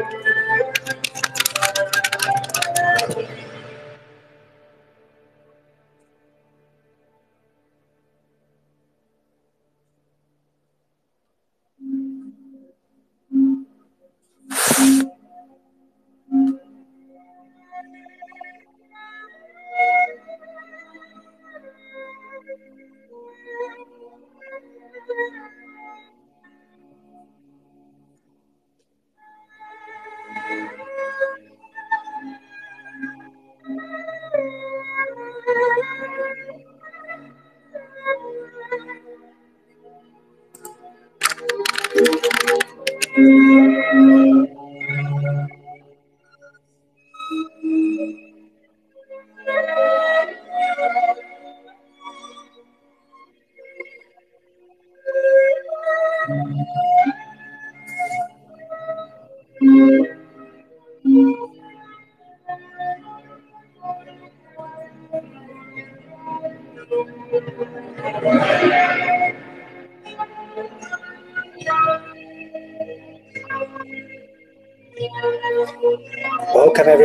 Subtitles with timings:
[0.00, 0.69] Welcome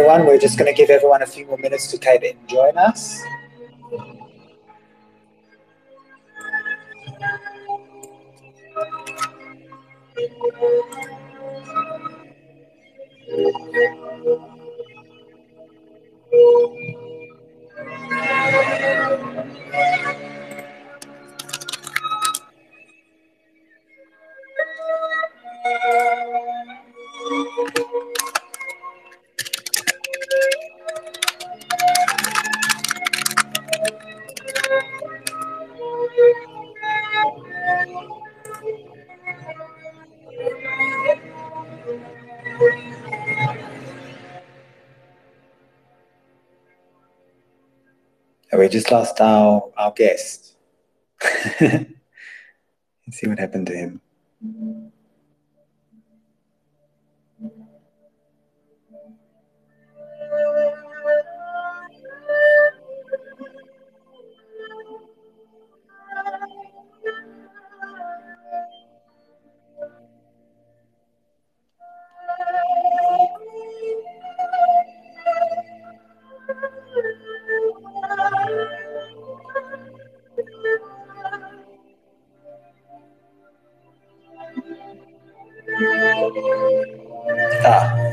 [0.05, 0.27] everyone.
[0.27, 3.19] We're just going to give everyone a few more minutes to type in join us.
[48.65, 50.55] We just lost our, our guest.
[51.61, 51.85] Let's
[53.11, 54.01] see what happened to him.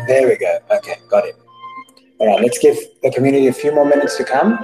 [0.06, 0.58] There we go.
[0.70, 1.36] Okay, got it.
[2.18, 4.58] All right, let's give the community a few more minutes to come.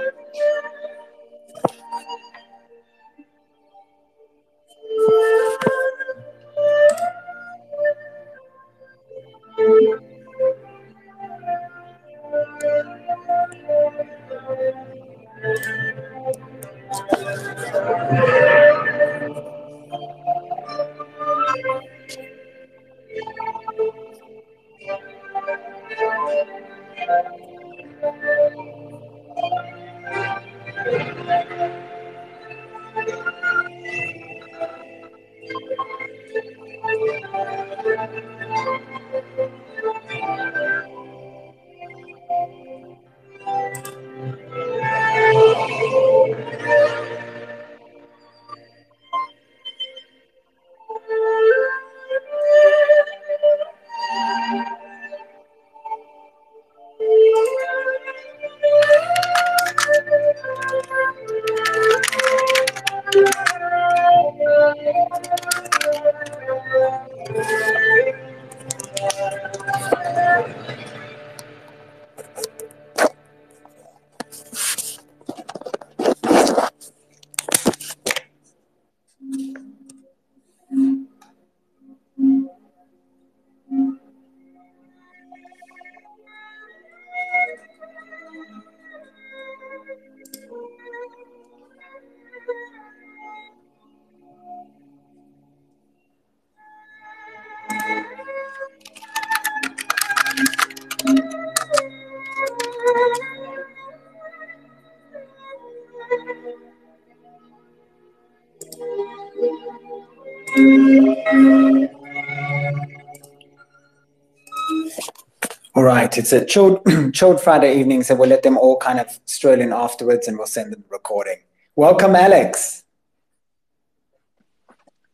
[116.19, 119.71] It's a chilled, chilled Friday evening, so we'll let them all kind of stroll in
[119.71, 121.37] afterwards and we'll send them the recording.
[121.75, 122.83] Welcome, Alex.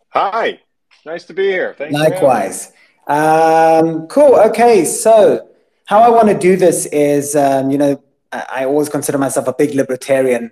[0.10, 0.60] Hi,
[1.06, 1.76] nice to be here.
[1.78, 2.74] Thanks Likewise.
[3.08, 5.48] Um, cool, okay, so
[5.86, 9.54] how I want to do this is, um, you know, I always consider myself a
[9.54, 10.52] big libertarian.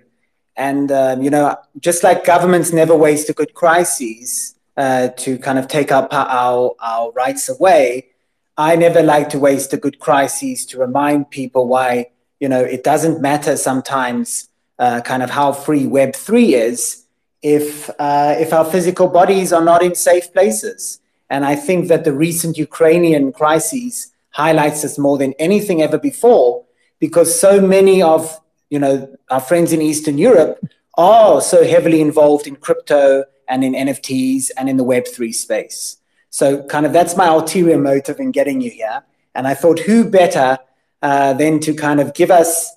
[0.56, 5.58] And, um, you know, just like governments never waste a good crisis uh, to kind
[5.58, 8.13] of take our, our, our rights away,
[8.56, 12.84] I never like to waste a good crisis to remind people why, you know, it
[12.84, 14.48] doesn't matter sometimes
[14.78, 17.04] uh, kind of how free Web3 is
[17.42, 21.00] if, uh, if our physical bodies are not in safe places.
[21.30, 26.64] And I think that the recent Ukrainian crisis highlights this more than anything ever before
[27.00, 28.40] because so many of,
[28.70, 30.64] you know, our friends in Eastern Europe
[30.96, 35.96] are so heavily involved in crypto and in NFTs and in the Web3 space.
[36.34, 39.04] So, kind of, that's my ulterior motive in getting you here.
[39.36, 40.58] And I thought, who better
[41.00, 42.72] uh, than to kind of give us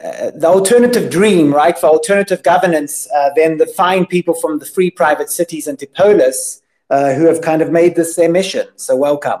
[0.00, 4.66] uh, the alternative dream, right, for alternative governance, uh, than the fine people from the
[4.66, 8.68] free private cities and Tipolis uh, who have kind of made this their mission.
[8.76, 9.40] So, welcome.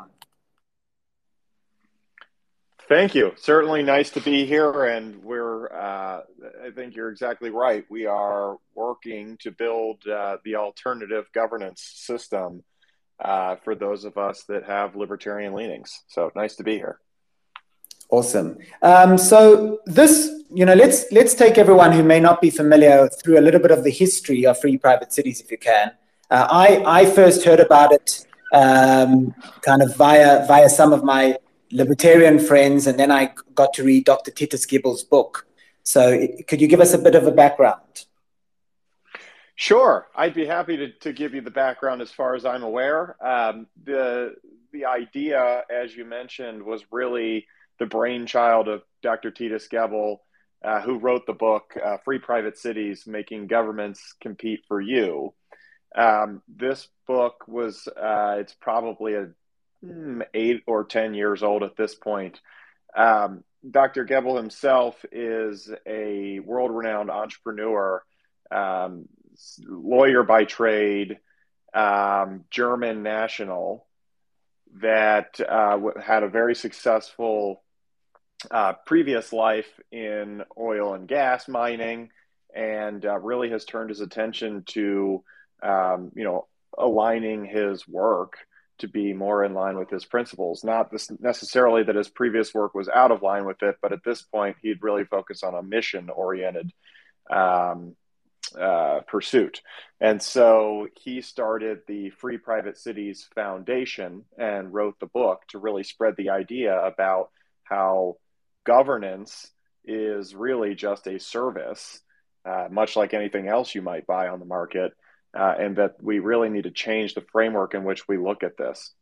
[2.88, 3.30] Thank you.
[3.36, 4.86] Certainly nice to be here.
[4.86, 6.22] And we're, uh,
[6.66, 7.84] I think you're exactly right.
[7.88, 12.64] We are working to build uh, the alternative governance system
[13.20, 16.02] uh, for those of us that have libertarian leanings.
[16.08, 17.00] So nice to be here.
[18.10, 18.58] Awesome.
[18.82, 23.38] Um, so this, you know, let's let's take everyone who may not be familiar through
[23.38, 25.92] a little bit of the history of free private cities, if you can.
[26.30, 29.32] Uh, I I first heard about it um,
[29.62, 31.36] kind of via via some of my
[31.70, 34.32] libertarian friends, and then I got to read Dr.
[34.32, 35.46] Titus Gebel's book.
[35.84, 38.06] So, could you give us a bit of a background?
[39.60, 43.14] Sure, I'd be happy to, to give you the background as far as I'm aware.
[43.22, 44.34] Um, the
[44.72, 47.46] the idea, as you mentioned, was really
[47.78, 49.30] the brainchild of Dr.
[49.30, 50.22] Titus Gebel,
[50.64, 55.34] uh, who wrote the book uh, "Free Private Cities: Making Governments Compete for You."
[55.94, 59.28] Um, this book was uh, it's probably a
[59.84, 62.40] mm, eight or ten years old at this point.
[62.96, 64.04] Um, Dr.
[64.04, 68.02] Gebel himself is a world-renowned entrepreneur.
[68.50, 69.06] Um,
[69.66, 71.18] lawyer by trade,
[71.74, 73.86] um, German national
[74.80, 77.62] that uh, had a very successful
[78.50, 82.10] uh, previous life in oil and gas mining,
[82.54, 85.22] and uh, really has turned his attention to
[85.62, 86.46] um, you know
[86.78, 88.38] aligning his work
[88.78, 90.64] to be more in line with his principles.
[90.64, 94.04] Not this necessarily that his previous work was out of line with it, but at
[94.04, 96.72] this point he'd really focus on a mission oriented
[97.30, 97.94] um,
[98.58, 99.60] uh, pursuit.
[100.00, 105.84] And so he started the Free Private Cities Foundation and wrote the book to really
[105.84, 107.30] spread the idea about
[107.64, 108.16] how
[108.64, 109.50] governance
[109.84, 112.00] is really just a service,
[112.44, 114.92] uh, much like anything else you might buy on the market,
[115.38, 118.56] uh, and that we really need to change the framework in which we look at
[118.56, 118.92] this.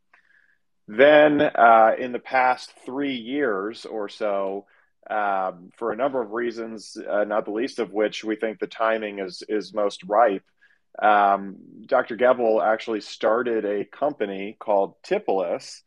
[0.86, 4.66] Then, uh, in the past three years or so,
[5.10, 8.66] um, for a number of reasons, uh, not the least of which we think the
[8.66, 10.44] timing is is most ripe.
[11.00, 12.16] Um, Dr.
[12.16, 15.80] Gebel actually started a company called Tipolis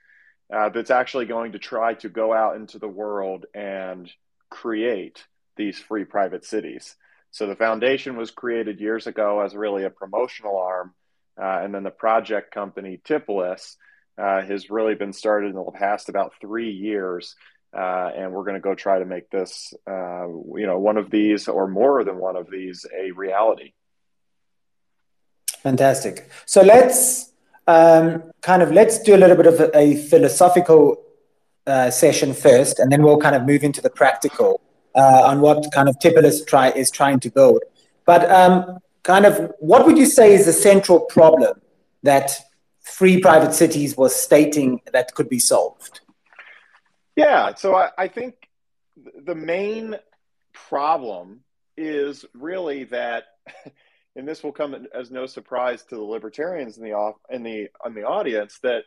[0.53, 4.09] uh, that's actually going to try to go out into the world and
[4.49, 5.25] create
[5.57, 6.95] these free private cities.
[7.31, 10.93] So the foundation was created years ago as really a promotional arm,
[11.41, 13.75] uh, and then the project company Tipolis
[14.17, 17.35] uh, has really been started in the past about three years
[17.73, 21.09] uh, and we're going to go try to make this, uh, you know, one of
[21.09, 23.73] these or more than one of these a reality.
[25.63, 26.29] Fantastic.
[26.45, 27.31] So let's
[27.67, 31.03] um, kind of let's do a little bit of a, a philosophical
[31.67, 34.59] uh, session first, and then we'll kind of move into the practical
[34.95, 37.63] uh, on what kind of Tipolis try is trying to build.
[38.05, 41.61] But um, kind of, what would you say is the central problem
[42.03, 42.31] that
[42.81, 46.01] free private cities was stating that could be solved?
[47.15, 48.35] Yeah, so I, I think
[49.25, 49.95] the main
[50.53, 51.41] problem
[51.77, 53.25] is really that,
[54.15, 57.69] and this will come as no surprise to the libertarians in the off in the
[57.85, 58.83] in the audience that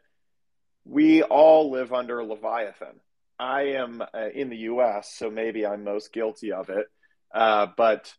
[0.85, 3.01] we all live under Leviathan.
[3.39, 6.87] I am uh, in the U.S., so maybe I'm most guilty of it,
[7.35, 8.15] uh, but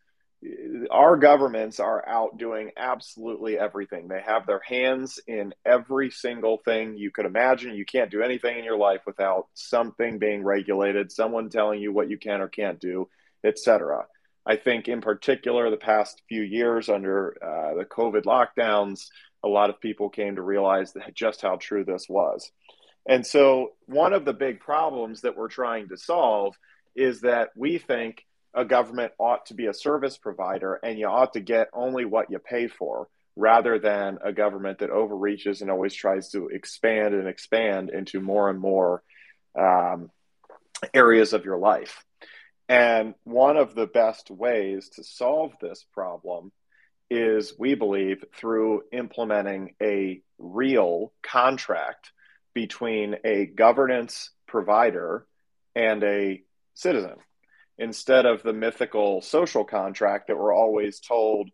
[0.92, 4.08] our governments are out doing absolutely everything.
[4.08, 7.76] They have their hands in every single thing you could imagine.
[7.76, 12.10] You can't do anything in your life without something being regulated, someone telling you what
[12.10, 13.10] you can or can't do,
[13.44, 14.06] etc.
[14.46, 19.08] I think, in particular, the past few years under uh, the COVID lockdowns,
[19.44, 22.52] a lot of people came to realize just how true this was.
[23.08, 26.56] And so, one of the big problems that we're trying to solve
[26.96, 28.26] is that we think
[28.56, 32.32] a government ought to be a service provider and you ought to get only what
[32.32, 37.28] you pay for rather than a government that overreaches and always tries to expand and
[37.28, 39.04] expand into more and more
[39.60, 40.10] um,
[40.94, 42.04] areas of your life.
[42.70, 46.52] And one of the best ways to solve this problem
[47.10, 52.12] is, we believe, through implementing a real contract
[52.54, 55.28] between a governance provider
[55.76, 56.42] and a
[56.74, 57.18] citizen
[57.78, 61.50] instead of the mythical social contract that we're always told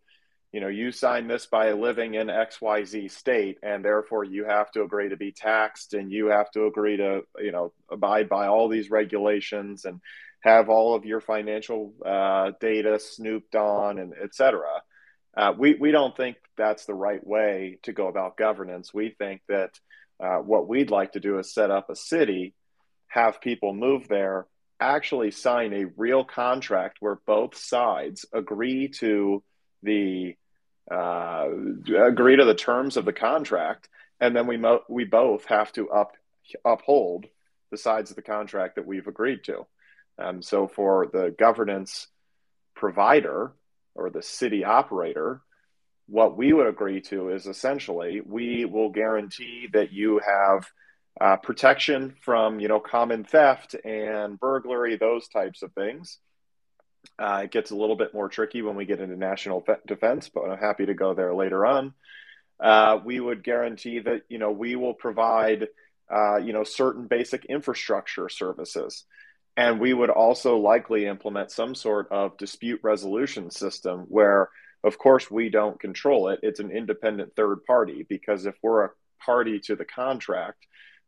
[0.52, 4.84] you know you sign this by living in xyz state and therefore you have to
[4.84, 8.68] agree to be taxed and you have to agree to you know abide by all
[8.68, 10.02] these regulations and
[10.42, 14.82] have all of your financial uh, data snooped on and et cetera.
[15.38, 18.94] Uh, we, we don't think that's the right way to go about governance.
[18.94, 19.80] We think that
[20.20, 22.54] uh, what we'd like to do is set up a city
[23.08, 24.48] have people move there
[24.82, 29.44] actually sign a real contract where both sides agree to
[29.84, 30.36] the
[30.92, 31.48] uh,
[32.06, 33.88] agree to the terms of the contract,
[34.20, 36.14] and then we mo- we both have to up
[36.66, 37.28] uphold
[37.70, 39.66] the sides of the contract that we've agreed to.
[40.18, 42.08] Um, so for the governance
[42.76, 43.54] provider
[43.96, 45.42] or the city operator,
[46.08, 50.68] what we would agree to is essentially we will guarantee that you have
[51.20, 56.20] uh, protection from you know common theft and burglary, those types of things.
[57.20, 60.42] Uh, it gets a little bit more tricky when we get into national defense, but
[60.42, 61.94] I'm happy to go there later on.
[62.60, 65.68] Uh, we would guarantee that you know we will provide
[66.14, 69.06] uh, you know certain basic infrastructure services,
[69.58, 74.50] and we would also likely implement some sort of dispute resolution system where,
[74.84, 76.40] of course, we don't control it.
[76.44, 78.92] It's an independent third party because if we're a
[79.24, 80.66] party to the contract,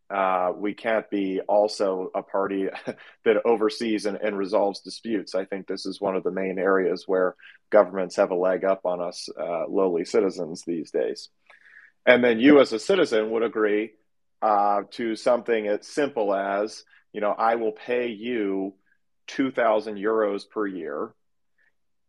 [0.10, 2.68] uh, we can't be also a party
[3.26, 5.34] that oversees and, and, resolves disputes.
[5.34, 7.36] I think this is one of the main areas where
[7.72, 11.30] governments have a leg up on us uh, lowly citizens these days.
[12.06, 13.92] And then you, as a citizen, would agree
[14.42, 16.84] uh, to something as simple as,
[17.14, 18.74] you know, I will pay you
[19.28, 21.14] 2,000 euros per year.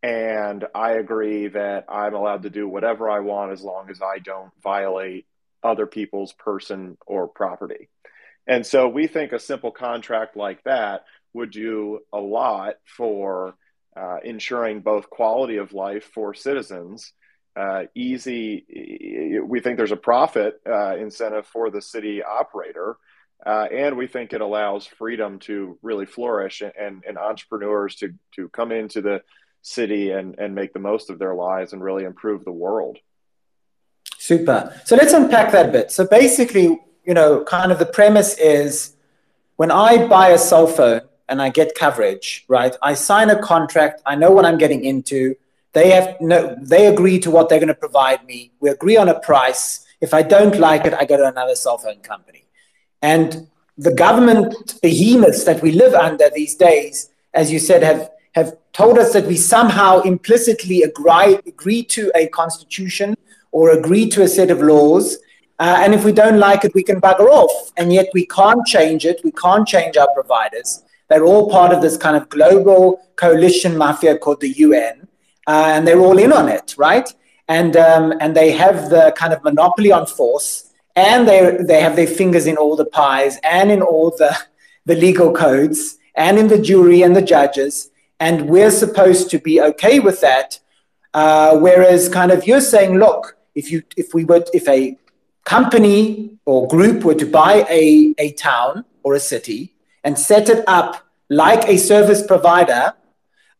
[0.03, 4.19] And I agree that I'm allowed to do whatever I want as long as I
[4.19, 5.25] don't violate
[5.65, 7.89] other people's person or property.
[8.47, 13.55] And so we think a simple contract like that would do a lot for
[13.97, 17.11] uh, ensuring both quality of life for citizens.
[17.55, 18.65] Uh, easy,
[19.43, 22.97] we think there's a profit uh, incentive for the city operator.
[23.45, 28.49] Uh, and we think it allows freedom to really flourish and, and entrepreneurs to, to
[28.49, 29.21] come into the
[29.61, 32.97] city and, and make the most of their lives and really improve the world.
[34.25, 34.73] Super.
[34.85, 35.91] So let's unpack that bit.
[35.91, 38.95] So basically, you know, kind of the premise is
[39.57, 42.75] when I buy a cell phone and I get coverage, right?
[42.81, 44.01] I sign a contract.
[44.03, 45.35] I know what I'm getting into.
[45.73, 48.51] They have no, they agree to what they're going to provide me.
[48.61, 49.85] We agree on a price.
[50.01, 52.45] If I don't like it, I go to another cell phone company.
[53.03, 58.57] And the government behemoths that we live under these days, as you said, have have
[58.73, 63.15] told us that we somehow implicitly agree, agree to a constitution
[63.55, 65.15] or agree to a set of laws.
[65.59, 67.71] Uh, and if we don't like it, we can bugger off.
[67.77, 69.21] And yet we can't change it.
[69.23, 70.83] We can't change our providers.
[71.07, 75.07] They're all part of this kind of global coalition mafia called the UN.
[75.47, 77.07] Uh, and they're all in on it, right?
[77.47, 80.73] And, um, and they have the kind of monopoly on force.
[80.97, 84.35] And they, they have their fingers in all the pies and in all the,
[84.85, 87.89] the legal codes and in the jury and the judges.
[88.19, 90.59] And we're supposed to be okay with that.
[91.13, 94.97] Uh, whereas, kind of, you're saying, look, if you if we were if a
[95.45, 100.63] company or group were to buy a, a town or a city and set it
[100.67, 102.93] up like a service provider,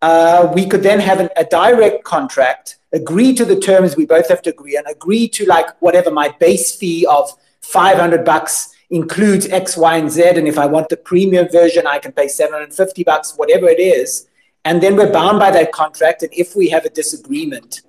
[0.01, 4.27] uh, we could then have an, a direct contract, agree to the terms we both
[4.27, 9.47] have to agree and agree to like whatever my base fee of 500 bucks includes
[9.47, 10.29] X, Y, and Z.
[10.35, 14.27] And if I want the premium version, I can pay 750 bucks, whatever it is.
[14.63, 16.23] And then we're bound by that contract.
[16.23, 17.81] And if we have a disagreement,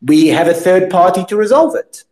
[0.00, 2.04] we have a third party to resolve it.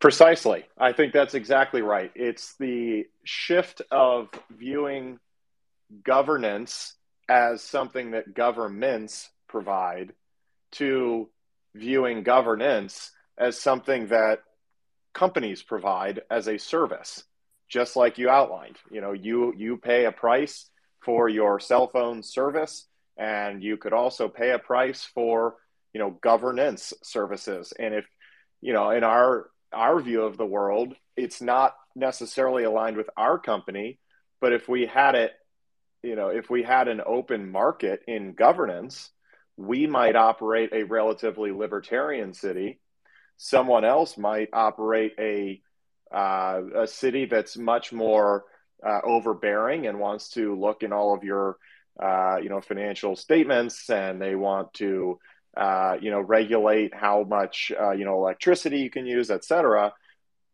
[0.00, 0.64] Precisely.
[0.78, 2.12] I think that's exactly right.
[2.14, 5.18] It's the shift of viewing
[6.04, 6.94] governance
[7.28, 10.12] as something that governments provide
[10.72, 11.28] to
[11.74, 14.40] viewing governance as something that
[15.14, 17.24] companies provide as a service
[17.68, 22.22] just like you outlined you know you you pay a price for your cell phone
[22.22, 22.86] service
[23.16, 25.56] and you could also pay a price for
[25.98, 28.06] you know governance services and if
[28.60, 33.38] you know, in our our view of the world, it's not necessarily aligned with our
[33.38, 33.98] company,
[34.40, 35.32] but if we had it,
[36.02, 39.10] you know, if we had an open market in governance,
[39.56, 42.80] we might operate a relatively libertarian city.
[43.36, 45.60] Someone else might operate a
[46.12, 48.44] uh, a city that's much more
[48.84, 51.58] uh, overbearing and wants to look in all of your
[52.02, 55.18] uh, you know financial statements and they want to
[55.58, 59.92] uh, you know regulate how much uh, you know electricity you can use et cetera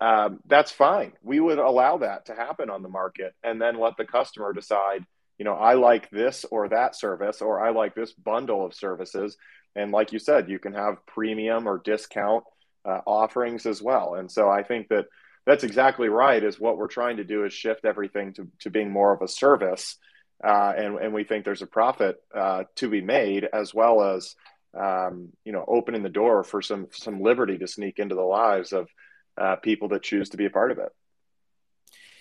[0.00, 1.12] um, that's fine.
[1.22, 5.04] We would allow that to happen on the market and then let the customer decide
[5.38, 9.36] you know i like this or that service or i like this bundle of services.
[9.76, 12.44] And like you said you can have premium or discount
[12.84, 14.14] uh, offerings as well.
[14.14, 15.06] And so i think that
[15.46, 18.90] that's exactly right is what we're trying to do is shift everything to, to being
[18.90, 19.96] more of a service
[20.42, 24.34] uh, and, and we think there's a profit uh, to be made as well as
[24.76, 28.72] um, you know opening the door for some some liberty to sneak into the lives
[28.72, 28.88] of
[29.38, 30.92] uh, people that choose to be a part of it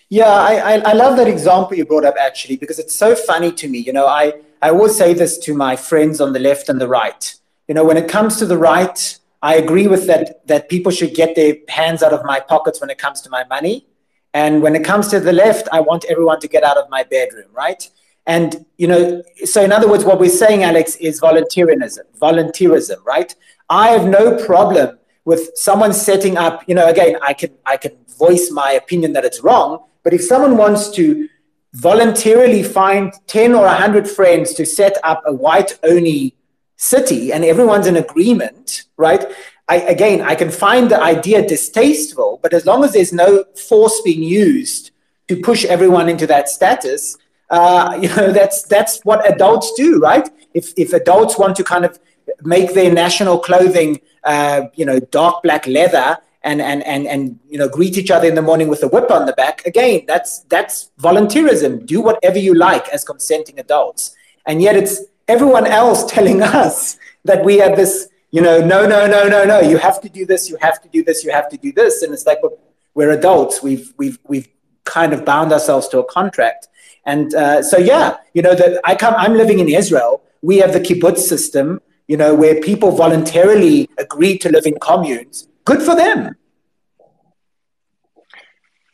[0.08, 3.68] yeah I, I love that example you brought up actually because it's so funny to
[3.68, 6.80] me you know i i always say this to my friends on the left and
[6.80, 7.34] the right
[7.68, 11.14] you know when it comes to the right I agree with that that people should
[11.14, 13.86] get their hands out of my pockets when it comes to my money.
[14.32, 17.02] And when it comes to the left, I want everyone to get out of my
[17.02, 17.82] bedroom, right?
[18.26, 23.34] And you know, so in other words, what we're saying, Alex, is volunteerism, volunteerism, right?
[23.68, 27.92] I have no problem with someone setting up, you know, again, I can I can
[28.18, 31.28] voice my opinion that it's wrong, but if someone wants to
[31.74, 36.36] voluntarily find 10 or 100 friends to set up a white only
[36.76, 39.24] city and everyone's in agreement, right?
[39.68, 44.00] I, again, I can find the idea distasteful, but as long as there's no force
[44.02, 44.90] being used
[45.28, 47.16] to push everyone into that status,
[47.56, 50.28] uh, you know, that's that's what adults do, right?
[50.60, 51.98] If if adults want to kind of
[52.42, 54.00] make their national clothing,
[54.32, 58.28] uh, you know, dark black leather, and and and and you know, greet each other
[58.28, 61.86] in the morning with a whip on the back, again, that's that's volunteerism.
[61.86, 64.14] Do whatever you like as consenting adults,
[64.46, 64.96] and yet it's
[65.28, 69.60] everyone else telling us that we have this, you know, no, no, no, no, no,
[69.60, 72.02] you have to do this, you have to do this, you have to do this.
[72.02, 72.58] And it's like, well,
[72.94, 73.62] we're adults.
[73.62, 74.48] We've, we've, we've
[74.84, 76.68] kind of bound ourselves to a contract.
[77.06, 80.22] And uh, so, yeah, you know, that I come, I'm living in Israel.
[80.42, 85.48] We have the kibbutz system, you know, where people voluntarily agree to live in communes.
[85.64, 86.36] Good for them.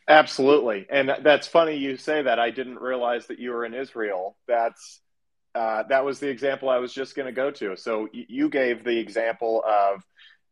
[0.08, 0.86] Absolutely.
[0.90, 2.40] And that's funny you say that.
[2.40, 4.36] I didn't realize that you were in Israel.
[4.48, 5.00] That's
[5.54, 7.76] uh, that was the example I was just going to go to.
[7.76, 10.04] So you gave the example of,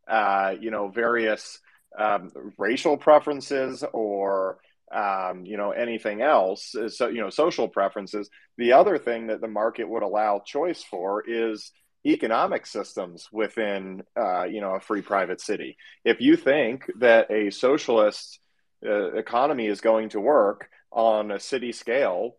[0.09, 1.59] uh, you know, various
[1.97, 4.59] um, racial preferences or,
[4.91, 6.75] um, you know, anything else.
[6.89, 8.29] So, you know, social preferences.
[8.57, 11.71] The other thing that the market would allow choice for is
[12.05, 15.77] economic systems within, uh, you know, a free private city.
[16.05, 18.39] If you think that a socialist
[18.85, 22.35] uh, economy is going to work on a city scale,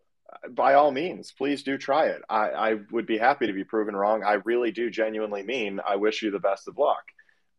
[0.48, 2.22] by all means, please do try it.
[2.28, 4.22] I, I, would be happy to be proven wrong.
[4.24, 7.02] I really do genuinely mean I wish you the best of luck.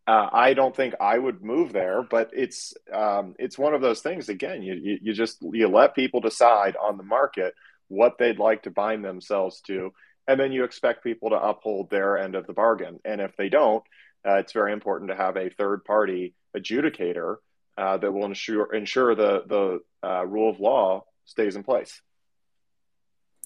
[0.07, 4.01] Uh, I don't think I would move there, but it's um, it's one of those
[4.01, 4.29] things.
[4.29, 7.53] Again, you, you, you just you let people decide on the market
[7.87, 9.93] what they'd like to bind themselves to,
[10.27, 12.99] and then you expect people to uphold their end of the bargain.
[13.05, 13.83] And if they don't,
[14.27, 17.37] uh, it's very important to have a third party adjudicator
[17.77, 22.01] uh, that will ensure ensure the the uh, rule of law stays in place.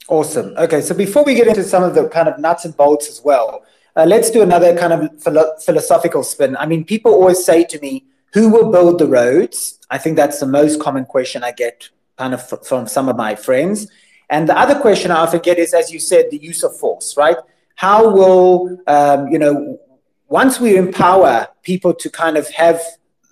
[0.07, 0.53] Awesome.
[0.57, 3.21] Okay, so before we get into some of the kind of nuts and bolts as
[3.23, 3.65] well,
[3.95, 6.58] uh, let's do another kind of philo- philosophical spin.
[6.58, 9.79] I mean, people always say to me, who will build the roads?
[9.89, 13.15] I think that's the most common question I get kind of f- from some of
[13.15, 13.88] my friends.
[14.29, 17.15] And the other question I often get is, as you said, the use of force,
[17.15, 17.38] right?
[17.75, 19.79] How will, um, you know,
[20.27, 22.81] once we empower people to kind of have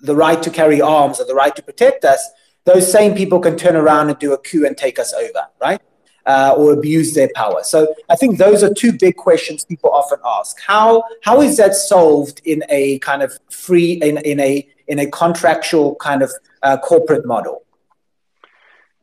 [0.00, 2.26] the right to carry arms or the right to protect us,
[2.64, 5.80] those same people can turn around and do a coup and take us over, right?
[6.26, 7.62] Uh, or abuse their power?
[7.62, 10.60] So I think those are two big questions people often ask.
[10.60, 15.06] How how is that solved in a kind of free in, in a in a
[15.10, 16.30] contractual kind of
[16.62, 17.64] uh, corporate model?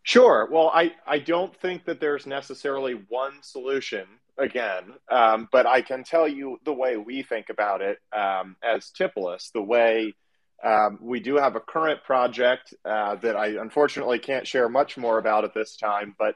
[0.03, 0.47] Sure.
[0.51, 4.07] Well, I, I don't think that there's necessarily one solution
[4.38, 8.91] again, um, but I can tell you the way we think about it um, as
[8.97, 10.15] Tipolis, the way
[10.63, 15.17] um, we do have a current project uh, that I unfortunately can't share much more
[15.17, 16.36] about at this time, but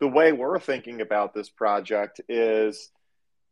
[0.00, 2.90] the way we're thinking about this project is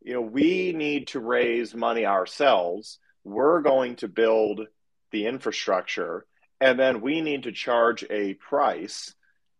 [0.01, 2.99] you know we need to raise money ourselves.
[3.23, 4.67] We're going to build
[5.11, 6.25] the infrastructure
[6.63, 9.13] and then we need to charge a price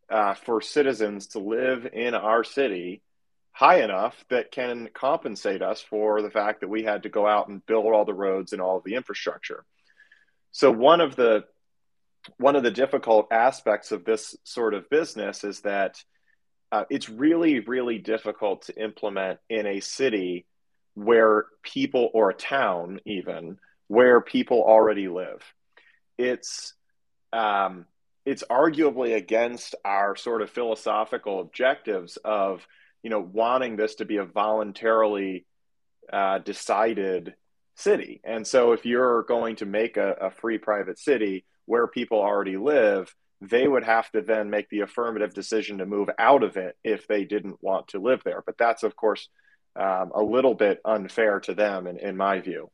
[0.09, 3.01] uh, for citizens to live in our city
[3.51, 7.49] high enough that can compensate us for the fact that we had to go out
[7.49, 9.65] and build all the roads and all of the infrastructure.
[10.51, 11.43] So one of the
[12.37, 16.01] one of the difficult aspects of this sort of business is that
[16.73, 20.47] uh, it's really really difficult to implement in a city
[20.95, 25.43] where people or a town even where people already live.
[26.17, 26.73] It's
[27.31, 27.85] um,
[28.25, 32.65] it's arguably against our sort of philosophical objectives of
[33.03, 35.45] you know wanting this to be a voluntarily
[36.11, 37.35] uh, decided
[37.75, 38.19] city.
[38.23, 42.57] And so if you're going to make a, a free private city where people already
[42.57, 43.13] live
[43.49, 47.07] they would have to then make the affirmative decision to move out of it if
[47.07, 49.29] they didn't want to live there but that's of course
[49.75, 52.69] um, a little bit unfair to them in, in my view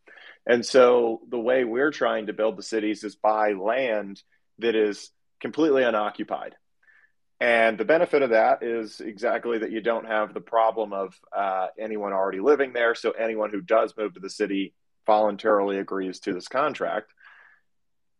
[0.45, 4.21] and so the way we're trying to build the cities is buy land
[4.57, 6.55] that is completely unoccupied.
[7.39, 11.67] And the benefit of that is exactly that you don't have the problem of uh,
[11.79, 12.95] anyone already living there.
[12.95, 14.73] So anyone who does move to the city
[15.05, 17.13] voluntarily agrees to this contract.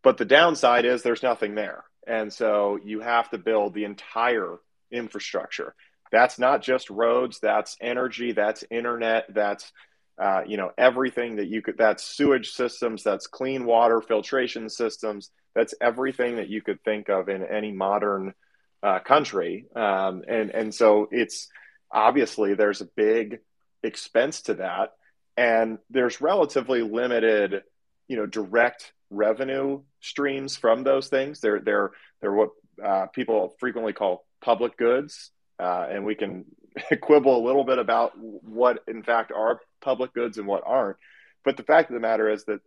[0.02, 1.84] But the downside is there's nothing there.
[2.06, 4.58] And so you have to build the entire
[4.90, 5.74] infrastructure.
[6.10, 9.72] That's not just roads, that's energy, that's internet, that's
[10.20, 15.30] uh, you know everything that you could that's sewage systems that's clean water filtration systems
[15.54, 18.34] that's everything that you could think of in any modern
[18.82, 21.48] uh, country um, and and so it's
[21.90, 23.38] obviously there's a big
[23.82, 24.92] expense to that
[25.38, 27.62] and there's relatively limited
[28.06, 32.50] you know direct revenue streams from those things they're they're they're what
[32.84, 36.44] uh, people frequently call public goods uh, and we can
[37.00, 40.96] quibble a little bit about what in fact are public goods and what aren't.
[41.44, 42.60] But the fact of the matter is that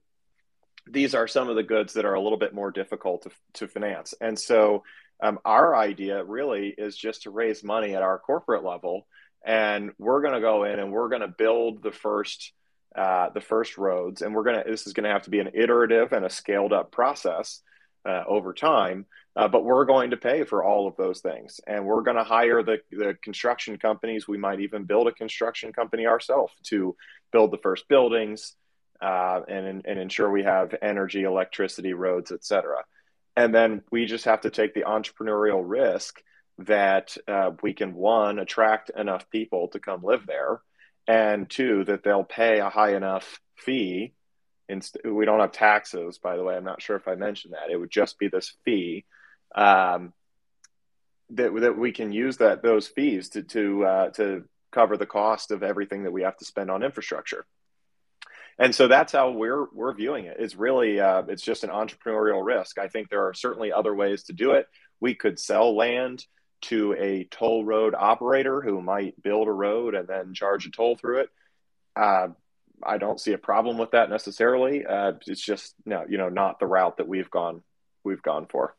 [0.85, 3.67] these are some of the goods that are a little bit more difficult to, to
[3.67, 4.13] finance.
[4.19, 4.83] And so
[5.21, 9.07] um, our idea really is just to raise money at our corporate level.
[9.45, 12.51] And we're going to go in and we're going to build the first
[12.95, 14.21] uh, the first roads.
[14.21, 16.29] And we're going to this is going to have to be an iterative and a
[16.29, 17.61] scaled up process
[18.07, 19.05] uh, over time.
[19.35, 21.59] Uh, but we're going to pay for all of those things.
[21.65, 24.27] And we're going to hire the, the construction companies.
[24.27, 26.95] We might even build a construction company ourselves to
[27.31, 28.55] build the first buildings
[29.01, 32.83] uh, and, and ensure we have energy, electricity, roads, et cetera.
[33.35, 36.21] And then we just have to take the entrepreneurial risk
[36.59, 40.61] that uh, we can, one, attract enough people to come live there,
[41.07, 44.13] and two, that they'll pay a high enough fee.
[44.69, 46.55] Inst- we don't have taxes, by the way.
[46.55, 47.71] I'm not sure if I mentioned that.
[47.71, 49.05] It would just be this fee
[49.55, 50.13] um,
[51.31, 55.51] that that we can use that those fees to to uh, to cover the cost
[55.51, 57.45] of everything that we have to spend on infrastructure.
[58.57, 60.37] And so that's how we're we're viewing it.
[60.39, 62.77] It's really uh, it's just an entrepreneurial risk.
[62.77, 64.67] I think there are certainly other ways to do it.
[64.99, 66.25] We could sell land
[66.63, 70.95] to a toll road operator who might build a road and then charge a toll
[70.95, 71.29] through it.
[71.95, 72.29] Uh,
[72.81, 74.85] I don't see a problem with that necessarily.
[74.85, 77.61] Uh, it's just no, you know, not the route that we've gone
[78.03, 78.75] we've gone for.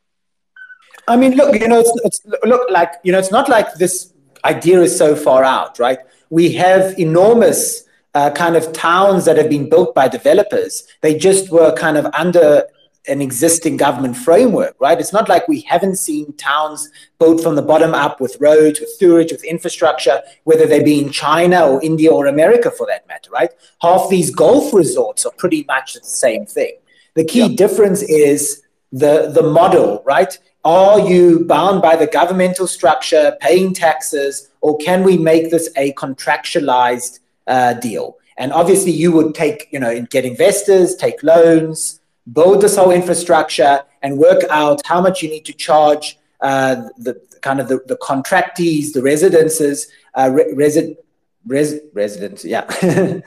[1.07, 4.13] I mean, look, you know, it's, it's look like you know, it's not like this
[4.43, 5.99] idea is so far out, right?
[6.29, 10.87] We have enormous uh, kind of towns that have been built by developers.
[11.01, 12.65] They just were kind of under
[13.07, 14.99] an existing government framework, right?
[14.99, 16.89] It's not like we haven't seen towns
[17.19, 21.11] built from the bottom up with roads, with sewage, with infrastructure, whether they be in
[21.11, 23.51] China or India or America for that matter, right?
[23.81, 26.73] Half these golf resorts are pretty much the same thing.
[27.15, 27.55] The key yeah.
[27.55, 30.37] difference is the the model, right?
[30.63, 35.93] Are you bound by the governmental structure, paying taxes, or can we make this a
[35.93, 38.17] contractualized uh, deal?
[38.37, 43.83] And obviously, you would take, you know, get investors, take loans, build this whole infrastructure,
[44.01, 47.97] and work out how much you need to charge uh, the kind of the, the
[47.97, 50.97] contractees, the residences, uh, re- resi-
[51.45, 52.43] res- residents.
[52.43, 52.65] Yeah,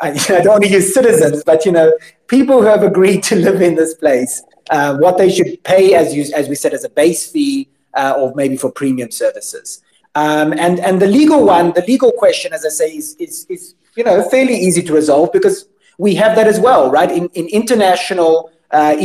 [0.00, 1.92] I, I, don't want to use citizens, but you know,
[2.26, 6.14] people who have agreed to live in this place uh, what they should pay, as
[6.14, 9.82] you, as we said, as a base fee, uh, or maybe for premium services.
[10.14, 13.74] Um, and and the legal one, the legal question, as I say, is is, is
[13.96, 17.10] you know fairly easy to resolve because we have that as well, right?
[17.10, 18.96] In in international uh,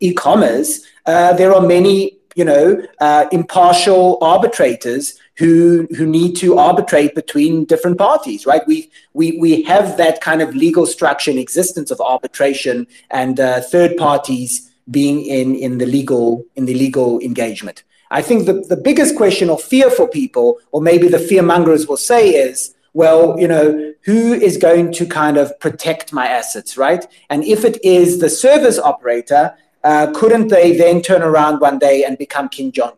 [0.00, 6.58] e- commerce uh, there are many you know uh, impartial arbitrators who who need to
[6.58, 11.38] arbitrate between different parties right we we we have that kind of legal structure and
[11.38, 17.20] existence of arbitration and uh, third parties being in, in the legal in the legal
[17.20, 17.82] engagement.
[18.10, 21.88] I think the, the biggest question or fear for people, or maybe the fear mongers
[21.88, 26.78] will say is, well, you know, who is going to kind of protect my assets,
[26.78, 27.04] right?
[27.28, 32.04] And if it is the service operator, uh, couldn't they then turn around one day
[32.04, 32.92] and become King John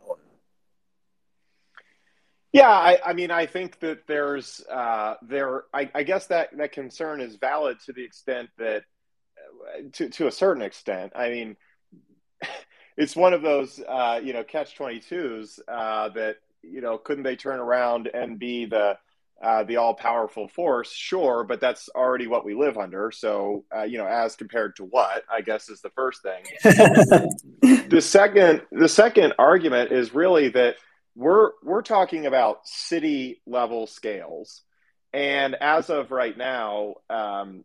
[2.52, 5.64] Yeah, I, I, mean, I think that there's uh, there.
[5.72, 8.84] I, I, guess that that concern is valid to the extent that
[9.94, 11.12] to to a certain extent.
[11.16, 11.56] I mean,
[12.96, 17.24] it's one of those uh, you know catch twenty twos uh, that you know couldn't
[17.24, 18.98] they turn around and be the
[19.42, 20.92] uh, the all powerful force?
[20.92, 23.10] Sure, but that's already what we live under.
[23.10, 26.44] So uh, you know, as compared to what I guess is the first thing.
[27.88, 30.76] the second the second argument is really that
[31.14, 34.62] we're we're talking about city level scales,
[35.12, 36.94] and as of right now.
[37.10, 37.64] Um,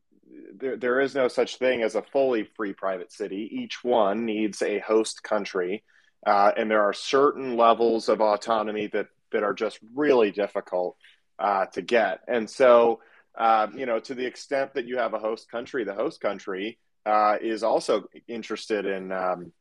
[0.53, 3.49] there, there is no such thing as a fully free private city.
[3.51, 5.83] Each one needs a host country,
[6.25, 10.97] uh, and there are certain levels of autonomy that that are just really difficult
[11.41, 12.21] uh, to get.
[12.27, 13.01] And so,
[13.37, 16.77] uh, you know, to the extent that you have a host country, the host country
[17.05, 19.51] uh, is also interested in um,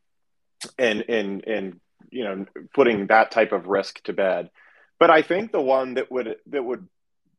[0.79, 4.51] in in in you know putting that type of risk to bed.
[4.99, 6.87] But I think the one that would that would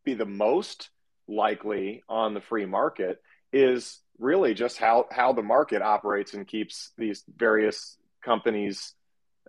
[0.04, 0.90] be the most
[1.28, 3.22] likely on the free market
[3.54, 8.96] is really just how how the market operates and keeps these various companies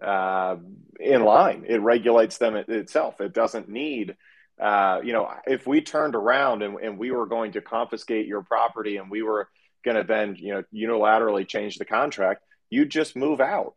[0.02, 0.56] uh,
[1.00, 1.64] in line.
[1.66, 3.20] It regulates them it, itself.
[3.20, 4.16] It doesn't need,
[4.62, 8.42] uh, you know, if we turned around and, and we were going to confiscate your
[8.42, 9.48] property and we were
[9.84, 13.74] going to then, you know, unilaterally change the contract, you'd just move out.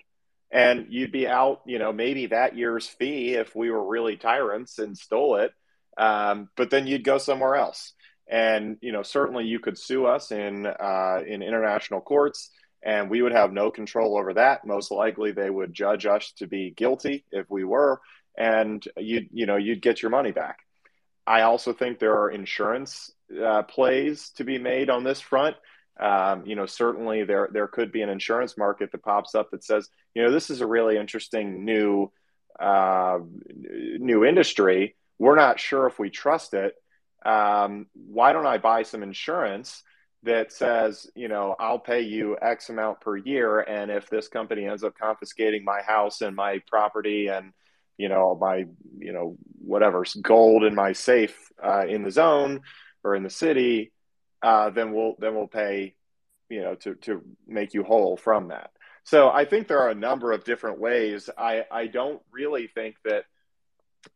[0.52, 4.78] And you'd be out, you know, maybe that year's fee if we were really tyrants
[4.78, 5.52] and stole it.
[5.98, 7.94] Um, but then you'd go somewhere else.
[8.28, 12.50] And you know, certainly you could sue us in uh, in international courts,
[12.82, 14.66] and we would have no control over that.
[14.66, 18.02] Most likely, they would judge us to be guilty if we were,
[18.36, 20.65] and you you know you'd get your money back.
[21.28, 23.12] I also think there are insurance
[23.44, 25.56] uh, plays to be made on this front.
[26.00, 29.64] Um, you know, certainly there there could be an insurance market that pops up that
[29.64, 32.12] says, you know, this is a really interesting new
[32.60, 33.20] uh,
[33.58, 34.96] new industry.
[35.18, 36.76] We're not sure if we trust it,
[37.26, 39.84] um, why don't I buy some insurance
[40.24, 44.66] that says, you know, I'll pay you X amount per year, and if this company
[44.66, 47.52] ends up confiscating my house and my property and
[47.98, 48.66] you know my
[48.98, 52.62] you know whatever gold in my safe uh, in the zone
[53.04, 53.92] or in the city,
[54.42, 55.96] uh, then we'll then we'll pay
[56.50, 58.72] you know to to make you whole from that.
[59.04, 61.30] So I think there are a number of different ways.
[61.38, 63.26] I I don't really think that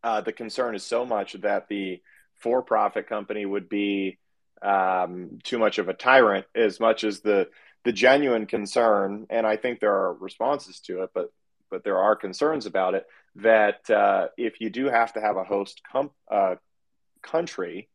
[0.04, 2.02] uh, the concern is so much that the
[2.36, 4.18] for profit company would be
[4.62, 7.50] um, too much of a tyrant as much as the
[7.86, 11.32] the genuine concern and i think there are responses to it but
[11.72, 15.44] but there are concerns about it that uh, if you do have to have a
[15.44, 16.56] host com- uh,
[17.22, 17.90] country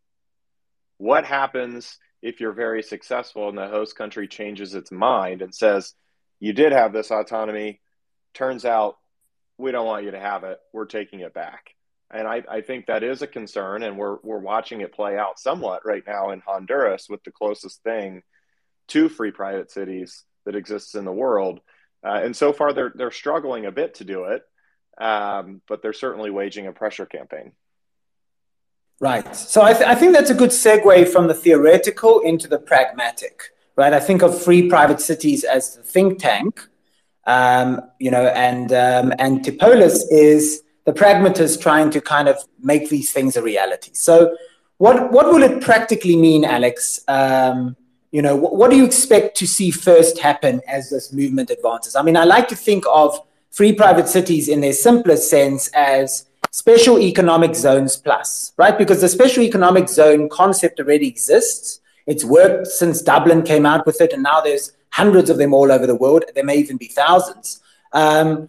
[0.99, 5.95] what happens if you're very successful and the host country changes its mind and says
[6.41, 7.81] you did have this autonomy.
[8.33, 8.97] Turns out
[9.59, 10.59] we don't want you to have it.
[10.73, 11.71] We're taking it back.
[12.11, 15.41] And I, I, think that is a concern, and we're we're watching it play out
[15.41, 18.23] somewhat right now in Honduras with the closest thing
[18.89, 21.61] to free private cities that exists in the world.
[22.07, 24.43] Uh, and so far, they're they're struggling a bit to do it,
[24.99, 27.53] um, but they're certainly waging a pressure campaign.
[29.01, 29.35] Right.
[29.35, 33.51] So I, th- I think that's a good segue from the theoretical into the pragmatic.
[33.77, 33.93] Right.
[33.93, 36.69] I think of free private cities as the think tank,
[37.27, 42.89] um, you know, and um, and Tipolis is the pragmatist trying to kind of make
[42.89, 43.91] these things a reality.
[43.95, 44.37] So,
[44.79, 47.01] what what will it practically mean, Alex?
[47.09, 47.77] Um,
[48.13, 51.97] you know, what, what do you expect to see first happen as this movement advances?
[51.97, 53.19] I mean, I like to think of
[53.55, 58.77] free private cities in their simplest sense as special economic zones plus, right?
[58.77, 61.81] Because the special economic zone concept already exists.
[62.07, 65.73] It's worked since Dublin came out with it, and now there's hundreds of them all
[65.73, 66.25] over the world.
[66.35, 67.61] There may even be thousands.
[67.93, 68.49] Um,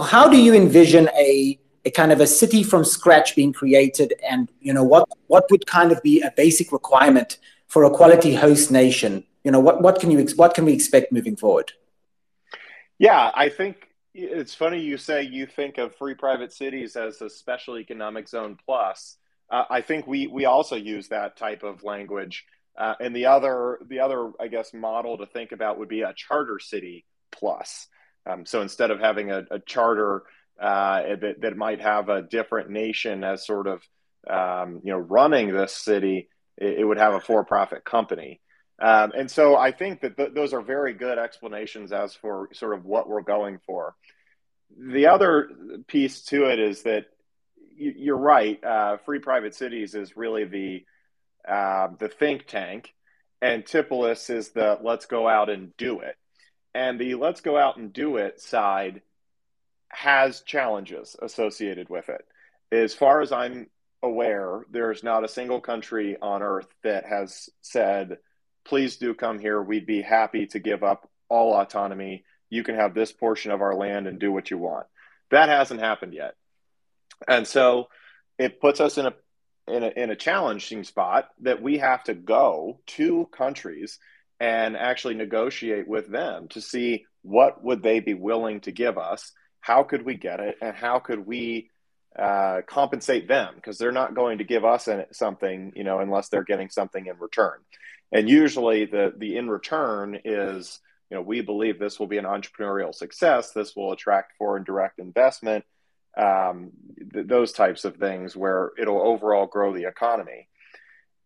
[0.00, 4.50] how do you envision a a kind of a city from scratch being created and
[4.60, 8.70] you know what what would kind of be a basic requirement for a quality host
[8.70, 11.72] nation you know what what can you what can we expect moving forward
[12.98, 17.30] yeah i think it's funny you say you think of free private cities as a
[17.30, 19.16] special economic zone plus.
[19.50, 22.44] Uh, i think we we also use that type of language.
[22.78, 26.14] Uh, and the other the other i guess model to think about would be a
[26.14, 27.88] charter city plus.
[28.24, 30.22] Um, so instead of having a, a charter
[30.60, 33.82] uh, that, that might have a different nation as sort of
[34.30, 38.40] um, you know running this city, it, it would have a for-profit company.
[38.78, 42.74] Um, and so I think that th- those are very good explanations as for sort
[42.74, 43.94] of what we're going for.
[44.76, 45.50] The other
[45.86, 47.06] piece to it is that
[47.76, 48.62] you're right.
[48.62, 50.84] Uh, free private cities is really the
[51.46, 52.94] uh, the think tank,
[53.40, 56.16] and Tipolis is the let's go out and do it.
[56.74, 59.02] And the let's go out and do it side
[59.88, 62.24] has challenges associated with it.
[62.70, 63.68] As far as I'm
[64.02, 68.18] aware, there's not a single country on earth that has said,
[68.64, 69.60] please do come here.
[69.62, 72.24] We'd be happy to give up all autonomy.
[72.50, 74.86] You can have this portion of our land and do what you want.
[75.30, 76.34] That hasn't happened yet.
[77.26, 77.88] And so
[78.38, 79.14] it puts us in a
[79.68, 83.98] in a, in a challenging spot that we have to go to countries
[84.40, 89.32] and actually negotiate with them to see what would they be willing to give us
[89.60, 91.70] how could we get it and how could we
[92.18, 96.44] uh, compensate them because they're not going to give us something you know unless they're
[96.44, 97.58] getting something in return
[98.12, 102.24] and usually the the in return is you know we believe this will be an
[102.24, 105.64] entrepreneurial success this will attract foreign direct investment
[106.16, 106.70] um,
[107.12, 110.48] th- those types of things where it'll overall grow the economy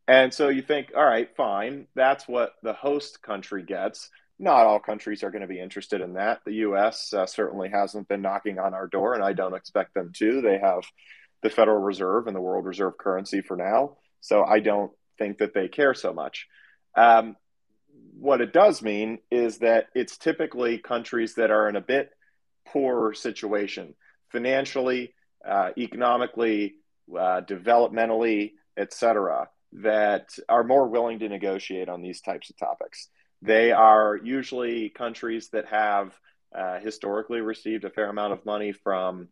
[0.09, 4.79] and so you think all right fine that's what the host country gets not all
[4.79, 6.40] countries are going to be interested in that.
[6.44, 7.12] The U.S.
[7.12, 10.42] Uh, certainly hasn't been knocking on our door, and I don't expect them to.
[10.42, 10.85] They have
[11.42, 15.55] the Federal Reserve and the world reserve currency for now, so I don't think that
[15.55, 16.46] they care so much.
[16.96, 17.37] Um,
[18.18, 22.11] what it does mean is that it's typically countries that are in a bit
[22.66, 23.94] poorer situation
[24.30, 25.14] financially,
[25.46, 26.76] uh, economically,
[27.12, 33.09] uh, developmentally, etc., that are more willing to negotiate on these types of topics.
[33.42, 36.12] They are usually countries that have
[36.54, 39.28] uh, historically received a fair amount of money from,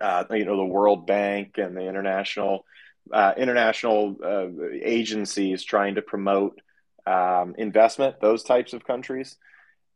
[0.00, 2.64] uh, you know, the World Bank and the international
[3.12, 4.48] uh, international uh,
[4.82, 6.60] agencies trying to promote
[7.08, 8.20] um, investment.
[8.20, 9.36] Those types of countries,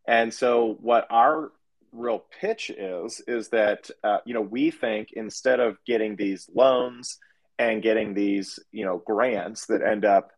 [0.06, 1.52] and so what our
[1.92, 7.18] real pitch is is that uh, you know we think instead of getting these loans
[7.58, 10.30] and getting these you know grants that end up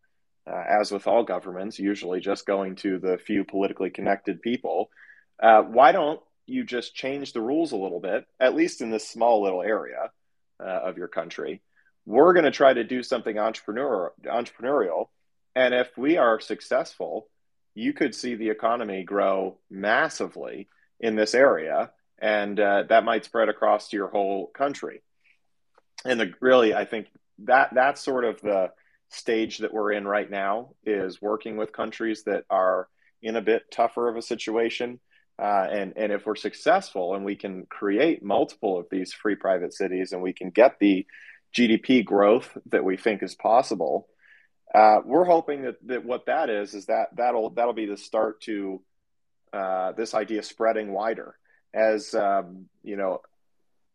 [0.50, 4.90] uh, as with all governments, usually just going to the few politically connected people.
[5.42, 9.08] Uh, why don't you just change the rules a little bit, at least in this
[9.08, 10.10] small little area
[10.60, 11.62] uh, of your country?
[12.06, 15.06] We're going to try to do something entrepreneur, entrepreneurial.
[15.54, 17.28] And if we are successful,
[17.74, 20.68] you could see the economy grow massively
[21.00, 21.90] in this area.
[22.20, 25.02] And uh, that might spread across to your whole country.
[26.04, 27.08] And the, really, I think
[27.44, 28.70] that that's sort of the
[29.10, 32.88] stage that we're in right now is working with countries that are
[33.22, 35.00] in a bit tougher of a situation.
[35.40, 39.72] Uh, and, and if we're successful and we can create multiple of these free private
[39.72, 41.06] cities and we can get the
[41.56, 44.08] GDP growth that we think is possible,
[44.74, 48.40] uh, we're hoping that, that what that is is that that'll that'll be the start
[48.42, 48.82] to
[49.52, 51.36] uh, this idea spreading wider.
[51.72, 53.20] As um, you know,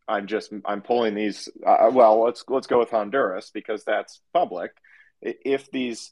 [0.07, 1.49] I'm just I'm pulling these.
[1.65, 4.71] Uh, well, let's let's go with Honduras because that's public
[5.21, 6.11] if these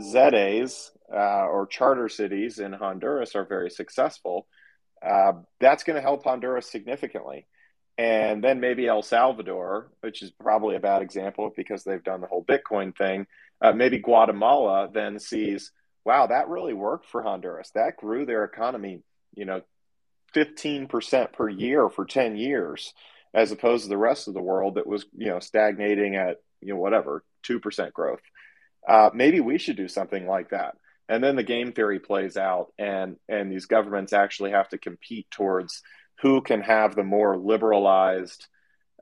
[0.00, 4.46] ZEDEs uh, or charter cities in Honduras are very successful,
[5.06, 7.46] uh, that's going to help Honduras significantly.
[7.98, 12.26] And then maybe El Salvador, which is probably a bad example because they've done the
[12.26, 13.26] whole Bitcoin thing.
[13.60, 15.72] Uh, maybe Guatemala then sees,
[16.04, 17.70] wow, that really worked for Honduras.
[17.74, 19.02] That grew their economy,
[19.34, 19.62] you know,
[20.34, 22.92] 15% per year for 10 years,
[23.32, 26.74] as opposed to the rest of the world that was, you know, stagnating at, you
[26.74, 28.20] know, whatever, 2% growth
[28.86, 30.76] uh, maybe we should do something like that.
[31.08, 35.30] And then the game theory plays out, and and these governments actually have to compete
[35.30, 35.82] towards
[36.20, 38.46] who can have the more liberalized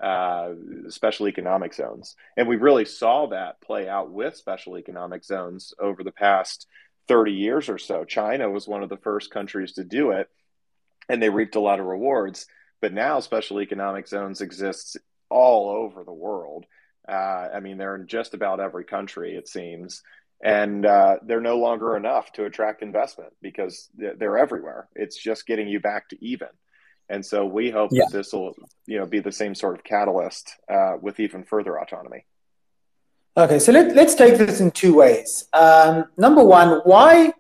[0.01, 0.51] uh,
[0.89, 2.17] special economic zones.
[2.37, 6.67] And we really saw that play out with special economic zones over the past
[7.09, 8.05] 30 years or so.
[8.05, 10.29] China was one of the first countries to do it,
[11.09, 12.47] and they reaped a lot of rewards.
[12.81, 14.99] But now special economic zones exist
[15.31, 16.67] all over the world.
[17.09, 20.03] Uh, I mean, they're in just about every country, it seems.
[20.43, 24.89] And uh, they're no longer enough to attract investment because they're everywhere.
[24.95, 26.49] It's just getting you back to even.
[27.09, 28.05] And so we hope yeah.
[28.05, 28.55] that this will,
[28.87, 32.25] you know, be the same sort of catalyst uh, with even further autonomy.
[33.37, 35.47] Okay, so let, let's take this in two ways.
[35.53, 37.33] Um, number one, why,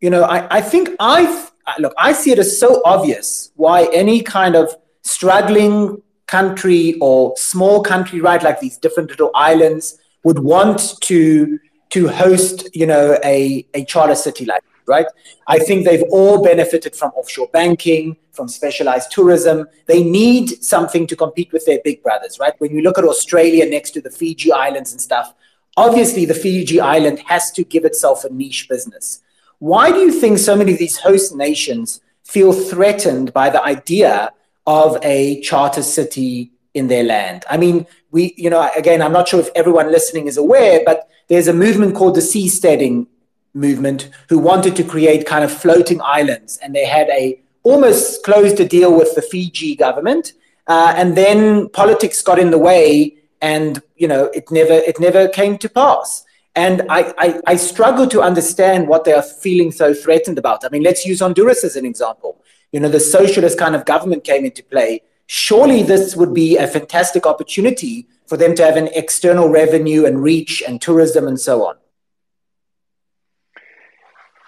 [0.00, 1.48] you know, I, I think I,
[1.78, 7.82] look, I see it as so obvious why any kind of struggling country or small
[7.82, 11.58] country, right, like these different little islands, would want to
[11.90, 15.06] to host, you know, a, a charter city like right?
[15.46, 19.66] I think they've all benefited from offshore banking, from specialized tourism.
[19.86, 22.54] They need something to compete with their big brothers, right?
[22.58, 25.34] When you look at Australia next to the Fiji Islands and stuff,
[25.76, 29.20] obviously the Fiji Island has to give itself a niche business.
[29.58, 34.32] Why do you think so many of these host nations feel threatened by the idea
[34.66, 37.44] of a charter city in their land.
[37.50, 41.08] I mean, we, you know, again, I'm not sure if everyone listening is aware, but
[41.28, 43.06] there's a movement called the seasteading
[43.54, 48.58] movement who wanted to create kind of floating islands, and they had a almost closed
[48.60, 50.32] a deal with the Fiji government,
[50.66, 55.28] uh, and then politics got in the way, and you know, it never it never
[55.28, 56.24] came to pass.
[56.54, 60.64] And I, I, I, struggle to understand what they are feeling so threatened about.
[60.64, 62.42] I mean, let's use Honduras as an example.
[62.72, 65.02] You know, the socialist kind of government came into play.
[65.26, 70.20] Surely this would be a fantastic opportunity for them to have an external revenue and
[70.20, 71.76] reach and tourism and so on.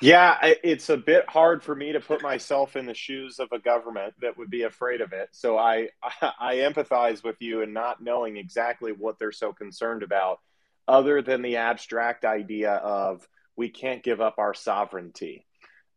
[0.03, 3.59] Yeah, it's a bit hard for me to put myself in the shoes of a
[3.59, 5.29] government that would be afraid of it.
[5.33, 5.91] So I
[6.23, 10.41] I empathize with you in not knowing exactly what they're so concerned about
[10.89, 15.45] other than the abstract idea of we can't give up our sovereignty.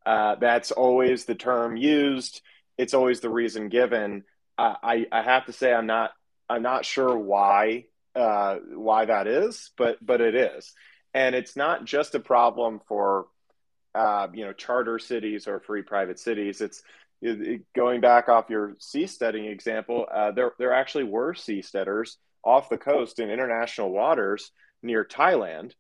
[0.06, 2.42] Uh, that's always the term used.
[2.78, 4.26] It's always the reason given.
[4.58, 6.12] Uh, I, I have to say I'm not
[6.50, 7.86] I'm not sure why
[8.16, 10.74] uh, why that is, but but it is,
[11.14, 13.28] and it's not just a problem for
[13.96, 16.62] uh, you know charter cities or free private cities.
[16.62, 16.82] It's
[17.22, 20.06] it, it, going back off your seasteading example.
[20.12, 25.74] Uh, there there actually were seasteaders off the coast in international waters near Thailand,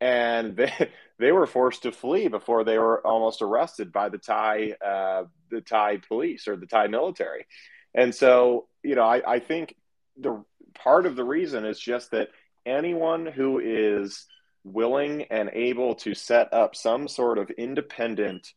[0.00, 4.74] and they they were forced to flee before they were almost arrested by the Thai
[4.84, 7.46] uh, the Thai police or the Thai military.
[7.94, 9.74] And so, you know, I, I think
[10.16, 10.44] the
[10.74, 12.30] part of the reason is just that
[12.66, 14.26] anyone who is
[14.64, 18.52] willing and able to set up some sort of independent,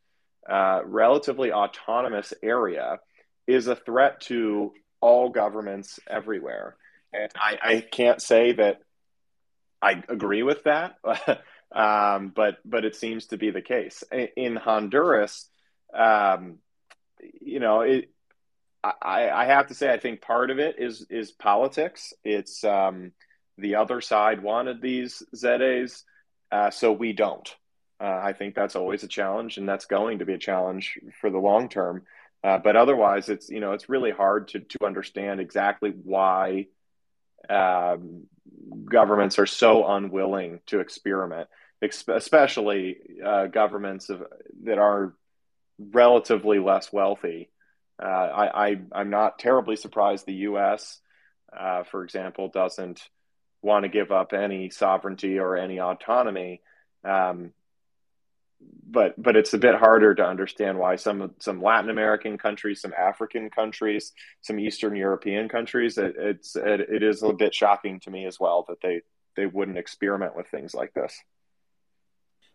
[0.50, 3.00] uh, relatively autonomous area
[3.46, 6.76] is a threat to all governments everywhere.
[7.14, 8.82] And I, I can't say that
[9.82, 10.98] I agree with that,
[11.76, 14.04] um, but but it seems to be the case
[14.36, 15.50] in Honduras.
[15.94, 16.60] Um,
[17.42, 18.10] you know, it,
[18.84, 22.14] I, I have to say, I think part of it is is politics.
[22.24, 23.12] It's um,
[23.58, 26.04] the other side wanted these ZEDEs,
[26.52, 27.56] uh, so we don't.
[28.00, 31.30] Uh, I think that's always a challenge, and that's going to be a challenge for
[31.30, 32.04] the long term.
[32.44, 36.68] Uh, but otherwise, it's you know it's really hard to to understand exactly why
[37.50, 38.28] um,
[38.86, 41.50] governments are so unwilling to experiment,
[41.82, 44.24] especially uh, governments of,
[44.64, 45.16] that are
[45.80, 47.50] relatively less wealthy.
[48.02, 51.00] Uh, I, I, I'm not terribly surprised the U.S.,
[51.58, 53.02] uh, for example, doesn't
[53.62, 56.62] want to give up any sovereignty or any autonomy.
[57.04, 57.54] Um,
[58.90, 62.94] but but it's a bit harder to understand why some some Latin American countries, some
[62.94, 68.12] African countries, some Eastern European countries, it, it's it, it is a bit shocking to
[68.12, 69.02] me as well that they
[69.36, 71.22] they wouldn't experiment with things like this.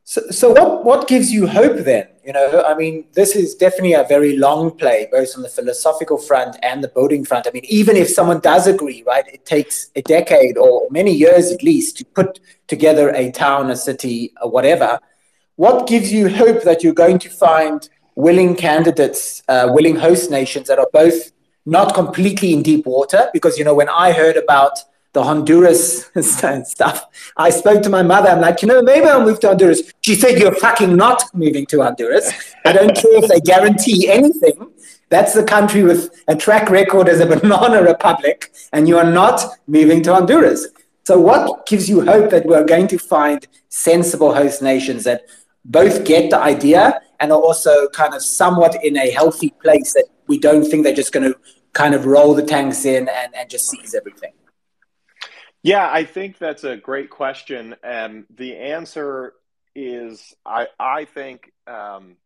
[0.04, 2.08] So, so what, what gives you hope then?
[2.24, 6.18] You know, I mean, this is definitely a very long play, both on the philosophical
[6.18, 7.46] front and the building front.
[7.46, 11.50] I mean, even if someone does agree, right, it takes a decade or many years
[11.50, 15.00] at least to put together a town, a city, or whatever
[15.56, 20.68] what gives you hope that you're going to find willing candidates, uh, willing host nations
[20.68, 21.32] that are both
[21.66, 23.28] not completely in deep water?
[23.32, 24.78] Because, you know, when I heard about
[25.12, 26.10] the Honduras
[26.64, 27.04] stuff,
[27.36, 28.30] I spoke to my mother.
[28.30, 29.92] I'm like, you know, maybe I'll move to Honduras.
[30.00, 32.32] She said, You're fucking not moving to Honduras.
[32.64, 34.70] I don't care if they guarantee anything.
[35.10, 39.44] That's the country with a track record as a banana republic, and you are not
[39.66, 40.68] moving to Honduras.
[41.04, 45.22] So, what gives you hope that we're going to find sensible host nations that
[45.64, 50.06] both get the idea and are also kind of somewhat in a healthy place that
[50.26, 51.38] we don't think they're just going to
[51.72, 54.32] kind of roll the tanks in and, and just seize everything?
[55.62, 57.76] Yeah, I think that's a great question.
[57.82, 59.34] And the answer
[59.74, 62.16] is, I, I think, um,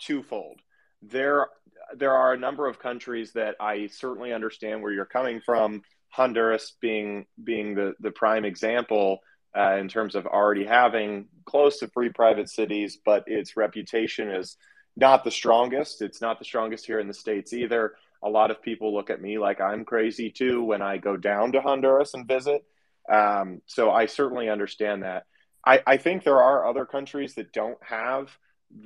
[0.00, 0.60] twofold.
[1.02, 1.48] There,
[1.96, 5.82] there are a number of countries that I certainly understand where you're coming from.
[6.08, 9.20] Honduras being being the the prime example,
[9.56, 14.56] uh, in terms of already having close to free private cities, but its reputation is
[14.96, 16.02] not the strongest.
[16.02, 17.94] It's not the strongest here in the States either.
[18.22, 21.52] A lot of people look at me like I'm crazy too when I go down
[21.52, 22.64] to Honduras and visit.
[23.10, 25.24] Um, so I certainly understand that.
[25.66, 28.30] I, I think there are other countries that don't have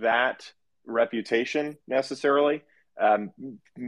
[0.00, 0.52] that
[0.86, 2.62] reputation necessarily.
[3.00, 3.32] Um,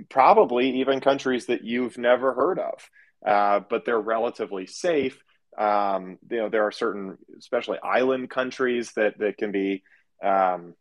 [0.09, 2.91] probably even countries that you've never heard of,
[3.25, 5.23] uh, but they're relatively safe
[5.57, 9.83] um, you know, there are certain, especially island countries that that can be,
[10.23, 10.75] um,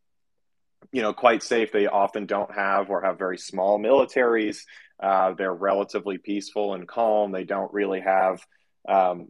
[0.92, 1.72] you know, quite safe.
[1.72, 4.60] They often don't have or have very small militaries.
[5.02, 7.32] Uh, they're relatively peaceful and calm.
[7.32, 8.46] They don't really have
[8.88, 9.28] um,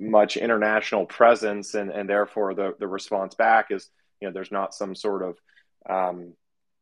[0.00, 3.88] much international presence, and and therefore the the response back is,
[4.20, 5.38] you know, there's not some sort of
[5.88, 6.34] um,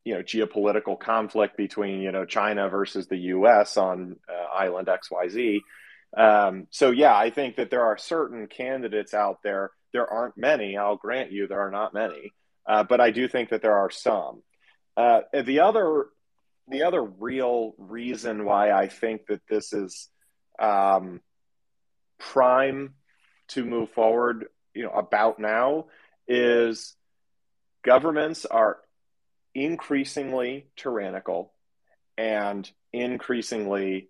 [0.05, 3.77] you know geopolitical conflict between you know China versus the U.S.
[3.77, 5.61] on uh, island X Y Z.
[6.17, 9.71] Um, so yeah, I think that there are certain candidates out there.
[9.93, 10.77] There aren't many.
[10.77, 12.33] I'll grant you there are not many,
[12.67, 14.43] uh, but I do think that there are some.
[14.97, 16.07] Uh, the other,
[16.69, 20.09] the other real reason why I think that this is
[20.59, 21.21] um,
[22.19, 22.95] prime
[23.49, 24.47] to move forward
[24.77, 25.87] you know about now
[26.29, 26.95] is
[27.83, 28.79] governments are
[29.55, 31.53] increasingly tyrannical
[32.19, 34.09] and increasingly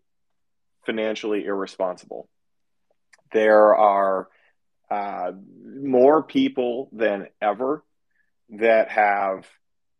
[0.85, 2.29] financially irresponsible.
[3.33, 4.29] There are
[4.91, 5.33] uh,
[5.65, 7.85] more people than ever
[8.51, 9.47] that have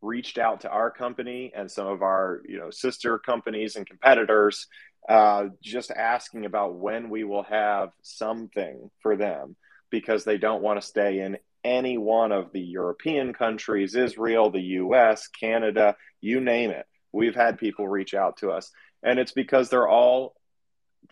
[0.03, 4.67] reached out to our company and some of our you know sister companies and competitors
[5.09, 9.57] uh, just asking about when we will have something for them
[9.91, 11.37] because they don't want to stay in
[11.67, 16.87] any one of the European countries, Israel, the US, Canada, you name it.
[17.13, 18.71] We've had people reach out to us.
[19.03, 20.35] And it's because they're all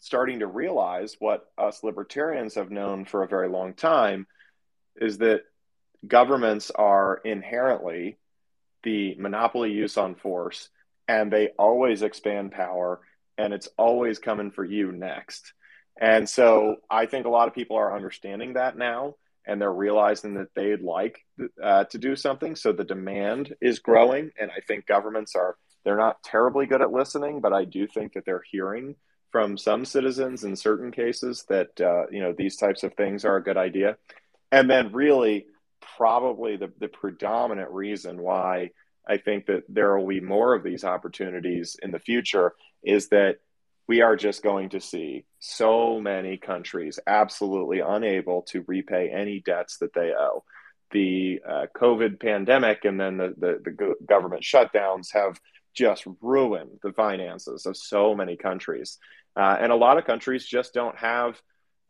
[0.00, 4.26] starting to realize what us libertarians have known for a very long time
[4.96, 5.42] is that
[6.06, 8.18] governments are inherently
[8.82, 10.68] the monopoly use on force
[11.08, 13.00] and they always expand power
[13.36, 15.52] and it's always coming for you next.
[16.00, 19.14] And so I think a lot of people are understanding that now
[19.46, 21.24] and they're realizing that they'd like
[21.62, 22.56] uh, to do something.
[22.56, 24.30] So the demand is growing.
[24.38, 28.14] And I think governments are, they're not terribly good at listening, but I do think
[28.14, 28.96] that they're hearing
[29.30, 33.36] from some citizens in certain cases that, uh, you know, these types of things are
[33.36, 33.96] a good idea.
[34.50, 35.46] And then really,
[35.96, 38.70] probably the, the predominant reason why
[39.08, 43.36] I think that there will be more of these opportunities in the future is that
[43.86, 49.78] we are just going to see so many countries absolutely unable to repay any debts
[49.78, 50.42] that they owe.
[50.90, 55.38] The uh, COVID pandemic and then the, the, the government shutdowns have
[55.74, 58.98] just ruined the finances of so many countries.
[59.36, 61.40] Uh, and a lot of countries just don't have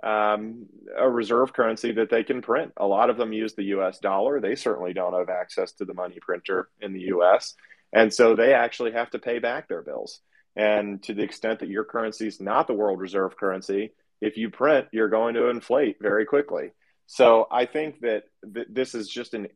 [0.02, 0.66] um,
[0.96, 2.72] a reserve currency that they can print.
[2.76, 4.40] A lot of them use the US dollar.
[4.40, 7.54] They certainly don't have access to the money printer in the US.
[7.92, 10.20] And so they actually have to pay back their bills.
[10.56, 14.50] And to the extent that your currency is not the world reserve currency, if you
[14.50, 16.70] print, you're going to inflate very quickly.
[17.06, 19.48] So I think that th- this is just an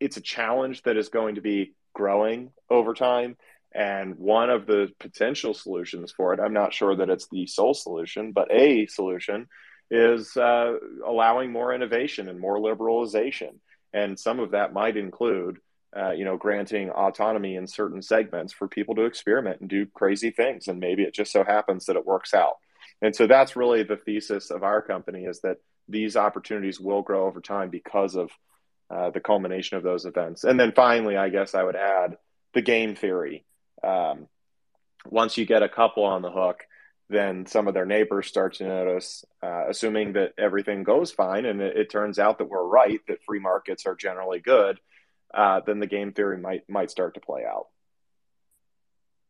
[0.00, 3.36] it's a challenge that is going to be growing over time.
[3.74, 7.74] And one of the potential solutions for it, I'm not sure that it's the sole
[7.74, 9.48] solution, but a solution
[9.90, 10.74] is uh,
[11.06, 13.58] allowing more innovation and more liberalization.
[13.92, 15.58] And some of that might include
[15.96, 20.30] uh, you know, granting autonomy in certain segments for people to experiment and do crazy
[20.30, 20.66] things.
[20.66, 22.54] And maybe it just so happens that it works out.
[23.00, 25.58] And so that's really the thesis of our company is that
[25.88, 28.30] these opportunities will grow over time because of
[28.90, 30.42] uh, the culmination of those events.
[30.44, 32.16] And then finally, I guess I would add
[32.54, 33.44] the game theory.
[33.82, 34.26] Um,
[35.06, 36.64] once you get a couple on the hook,
[37.08, 41.60] then some of their neighbors start to notice, uh, assuming that everything goes fine, and
[41.60, 44.78] it, it turns out that we're right, that free markets are generally good
[45.34, 47.66] uh, then the game theory might might start to play out.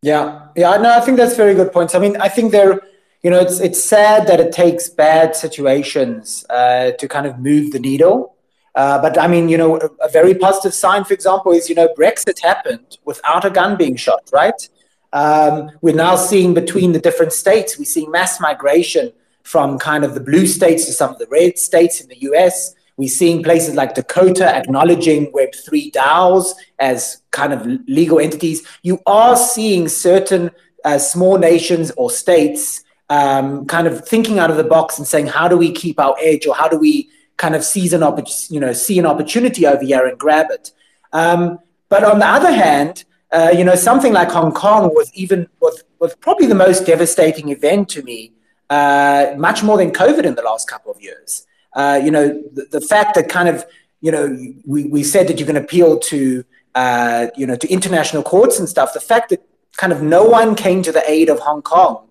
[0.03, 1.95] Yeah, yeah, no, I think that's very good points.
[1.95, 2.83] I mean, I think there,
[3.23, 7.73] you know, it's it's sad that it takes bad situations uh, to kind of move
[7.73, 8.37] the needle.
[8.75, 11.75] Uh, but I mean, you know, a, a, very positive sign, for example, is you
[11.75, 14.69] know Brexit happened without a gun being shot, right?
[15.15, 19.13] Um, we're now seeing between the different states, we're seeing mass migration
[19.45, 22.75] from kind of the blue states to some of the red states in the US.
[22.97, 28.67] We're seeing places like Dakota acknowledging Web3 DAOs as kind of legal entities.
[28.83, 30.51] You are seeing certain
[30.85, 35.27] uh, small nations or states um, kind of thinking out of the box and saying,
[35.27, 38.51] how do we keep our edge or how do we kind of seize an oppor-
[38.51, 40.73] you know, see an opportunity over here and grab it?
[41.13, 43.05] Um, but on the other hand,
[43.35, 47.49] uh, you know, something like Hong Kong was even was, was probably the most devastating
[47.49, 48.33] event to me,
[48.71, 51.47] uh, much more than COVID in the last couple of years.
[51.75, 53.67] Uh, you know, the, the, fact that kind of,
[54.01, 54.27] you know,
[54.65, 56.45] we, we said that you can appeal to,
[56.77, 58.95] uh, you know, to international courts and stuff.
[58.95, 59.45] The fact that
[59.77, 62.09] kind of no one came to the aid of Hong Kong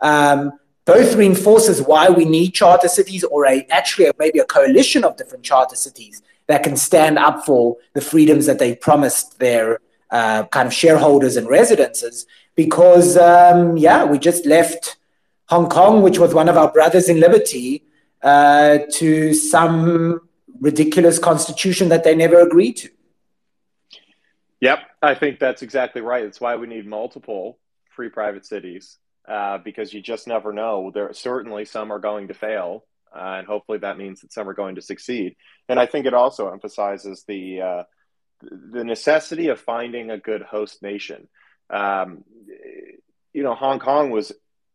[0.00, 5.16] um, both reinforces why we need charter cities or a, actually maybe a coalition of
[5.16, 9.78] different charter cities that can stand up for the freedoms that they promised their
[10.14, 12.24] uh, kind of shareholders and residences.
[12.54, 14.96] Because, um, yeah, we just left
[15.46, 17.82] Hong Kong, which was one of our brothers in liberty,
[18.22, 20.20] uh, to some
[20.60, 22.90] ridiculous constitution that they never agreed to.
[24.60, 26.24] Yep, I think that's exactly right.
[26.24, 27.58] That's why we need multiple
[27.90, 28.98] free private cities
[29.28, 30.92] uh, because you just never know.
[30.94, 32.84] There certainly some are going to fail,
[33.14, 35.34] uh, and hopefully that means that some are going to succeed.
[35.68, 37.82] And I think it also emphasizes the uh,
[38.42, 41.28] the necessity of finding a good host nation.
[41.70, 42.24] Um,
[43.32, 44.32] you know, Hong Kong was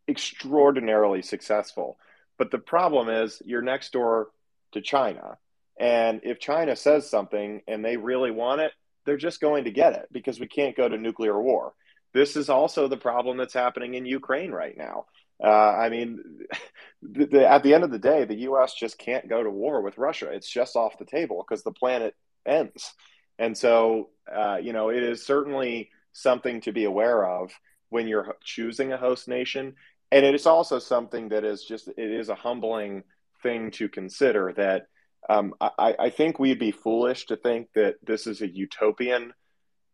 [0.07, 1.97] extraordinarily successful
[2.39, 4.29] but the problem is you're next door
[4.71, 5.37] to China.
[5.79, 8.71] And if China says something and they really want it,
[9.05, 11.73] they're just going to get it because we can't go to nuclear war.
[12.13, 15.05] This is also the problem that's happening in Ukraine right now.
[15.43, 16.23] Uh, I mean,
[17.01, 18.73] the, the, at the end of the day, the U.S.
[18.73, 20.29] just can't go to war with Russia.
[20.31, 22.93] It's just off the table because the planet ends.
[23.39, 27.51] And so, uh, you know, it is certainly something to be aware of
[27.89, 29.75] when you're choosing a host nation.
[30.11, 33.03] And it is also something that is just, it is a humbling
[33.41, 34.87] thing to consider that
[35.29, 39.33] um, I, I think we'd be foolish to think that this is a utopian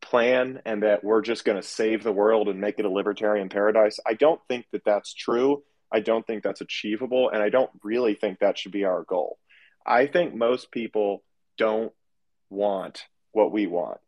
[0.01, 3.49] plan and that we're just going to save the world and make it a libertarian
[3.49, 3.99] paradise.
[4.05, 5.63] I don't think that that's true.
[5.91, 7.29] I don't think that's achievable.
[7.29, 9.37] And I don't really think that should be our goal.
[9.85, 11.23] I think most people
[11.57, 11.91] don't
[12.49, 13.05] want
[13.35, 13.99] what we want.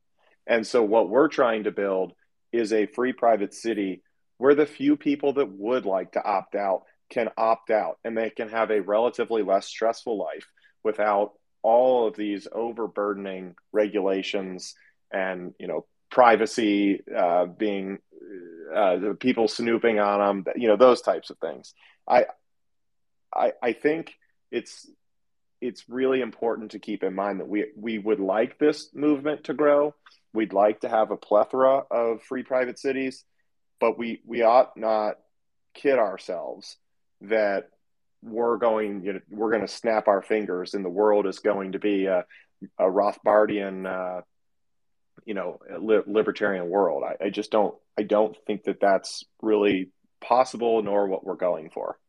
[0.47, 2.13] And so, what we're trying to build
[2.51, 4.01] is a free private city
[4.37, 8.29] where the few people that would like to opt out can opt out and they
[8.29, 10.47] can have a relatively less stressful life
[10.83, 14.75] without all of these overburdening regulations
[15.11, 17.99] and you know privacy uh, being
[18.73, 21.73] uh, people snooping on them you know those types of things
[22.07, 22.25] I,
[23.33, 24.13] I i think
[24.51, 24.89] it's
[25.61, 29.53] it's really important to keep in mind that we we would like this movement to
[29.53, 29.93] grow
[30.33, 33.23] we'd like to have a plethora of free private cities
[33.79, 35.15] but we we ought not
[35.73, 36.77] kid ourselves
[37.21, 37.69] that
[38.23, 41.73] we're going you know, we're going to snap our fingers and the world is going
[41.73, 42.25] to be a,
[42.79, 44.21] a Rothbardian uh,
[45.25, 47.03] you know li- libertarian world.
[47.03, 49.91] I, I just don't I don't think that that's really
[50.21, 51.99] possible nor what we're going for.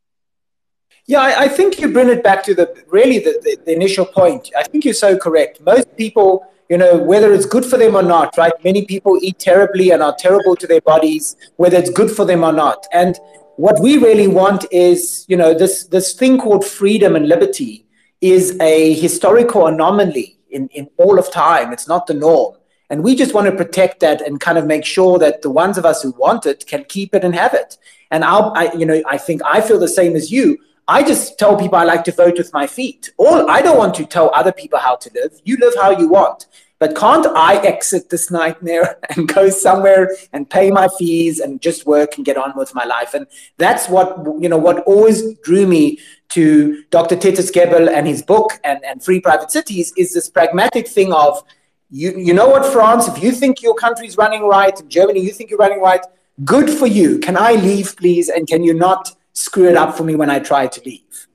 [1.06, 4.04] Yeah, I, I think you bring it back to the really the, the, the initial
[4.04, 4.50] point.
[4.56, 5.60] I think you're so correct.
[5.60, 8.52] Most people you know, whether it's good for them or not, right?
[8.62, 12.44] Many people eat terribly and are terrible to their bodies, whether it's good for them
[12.44, 12.86] or not.
[12.92, 13.18] And
[13.56, 17.86] what we really want is, you know, this this thing called freedom and liberty
[18.20, 21.72] is a historical anomaly in, in all of time.
[21.72, 22.56] It's not the norm.
[22.90, 25.76] And we just want to protect that and kind of make sure that the ones
[25.76, 27.76] of us who want it can keep it and have it.
[28.10, 30.56] And I'll, I, you know, I think I feel the same as you.
[30.88, 33.12] I just tell people I like to vote with my feet.
[33.18, 35.38] All I don't want to tell other people how to live.
[35.44, 36.46] You live how you want.
[36.78, 41.86] But can't I exit this nightmare and go somewhere and pay my fees and just
[41.86, 43.12] work and get on with my life?
[43.12, 43.26] And
[43.58, 45.98] that's what you know what always drew me
[46.30, 47.16] to Dr.
[47.16, 51.42] Titus Gebel and his book and, and Free Private Cities is this pragmatic thing of
[51.90, 55.50] you you know what, France, if you think your country's running right, Germany, you think
[55.50, 56.04] you're running right,
[56.44, 57.18] good for you.
[57.18, 58.30] Can I leave, please?
[58.30, 61.26] And can you not screw it up for me when I try to leave?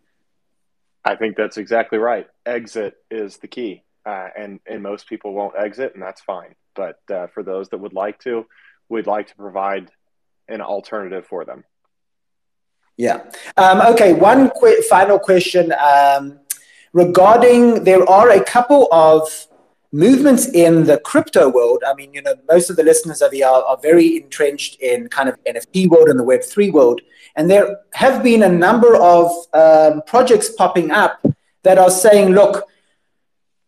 [1.06, 2.28] I think that's exactly right.
[2.46, 6.56] Exit is the key uh, and and most people won't exit, and that's fine.
[6.76, 8.46] But uh, for those that would like to,
[8.90, 9.92] we'd like to provide
[10.48, 11.64] an alternative for them.
[12.98, 13.24] Yeah.
[13.58, 14.14] Um, okay.
[14.14, 16.40] One quick final question um,
[16.92, 19.30] regarding there are a couple of
[19.94, 21.82] movements in the crypto world.
[21.88, 25.08] I mean, you know, most of the listeners of here are, are very entrenched in
[25.08, 27.00] kind of NFT world and the Web three world,
[27.38, 31.26] and there have been a number of um, projects popping up
[31.64, 32.68] that are saying, look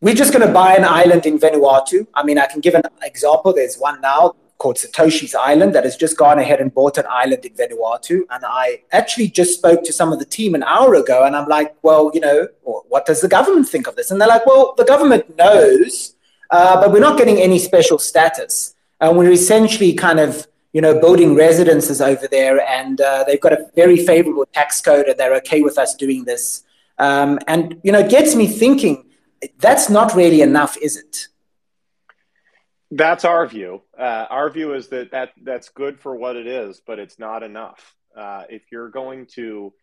[0.02, 2.06] we're just going to buy an island in Vanuatu.
[2.14, 3.54] I mean, I can give an example.
[3.54, 7.46] There's one now called Satoshi's Island that has just gone ahead and bought an island
[7.46, 8.22] in Vanuatu.
[8.30, 11.48] And I actually just spoke to some of the team an hour ago, and I'm
[11.48, 14.12] like, well, you know, what does the government think of this?
[14.12, 16.15] And they're like, well, the government knows,
[16.52, 18.76] uh, but we're not getting any special status.
[19.02, 23.54] And we're essentially kind of, you know, building residences over there, and uh, they've got
[23.54, 26.64] a very favorable tax code, and they're okay with us doing this.
[26.98, 29.06] Um, and you know, it gets me thinking
[29.60, 31.28] that's not really enough, is it?
[32.92, 33.82] That's our view.
[33.98, 37.44] Uh, our view is that, that that's good for what it is, but it's not
[37.44, 37.96] enough.
[38.16, 39.74] Uh, if you're going to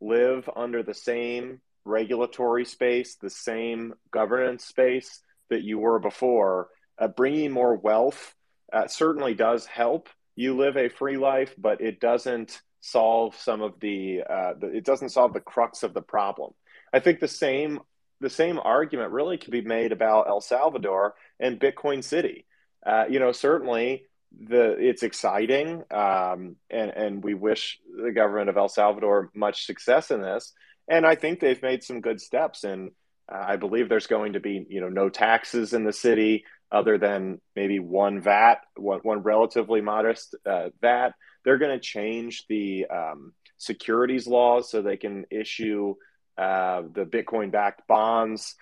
[0.00, 5.20] live under the same regulatory space, the same governance space
[5.50, 6.68] that you were before,
[6.98, 8.34] uh, bringing more wealth
[8.72, 13.78] uh, certainly does help you live a free life, but it doesn't solve some of
[13.80, 16.52] the, uh, the it doesn't solve the crux of the problem.
[16.92, 17.80] I think the same
[18.20, 22.46] the same argument really could be made about El Salvador and Bitcoin City.
[22.84, 24.04] Uh, you know, certainly
[24.38, 30.10] the it's exciting, um, and and we wish the government of El Salvador much success
[30.10, 30.52] in this.
[30.88, 32.64] And I think they've made some good steps.
[32.64, 32.92] And
[33.32, 36.98] uh, I believe there's going to be you know no taxes in the city other
[36.98, 41.12] than maybe one VAT, one, one relatively modest uh, VAT.
[41.44, 45.94] They're going to change the um, securities laws so they can issue
[46.36, 48.56] uh, the Bitcoin backed bonds.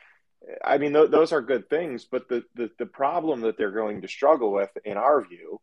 [0.62, 4.02] I mean, th- those are good things, but the, the, the problem that they're going
[4.02, 5.60] to struggle with, in our view,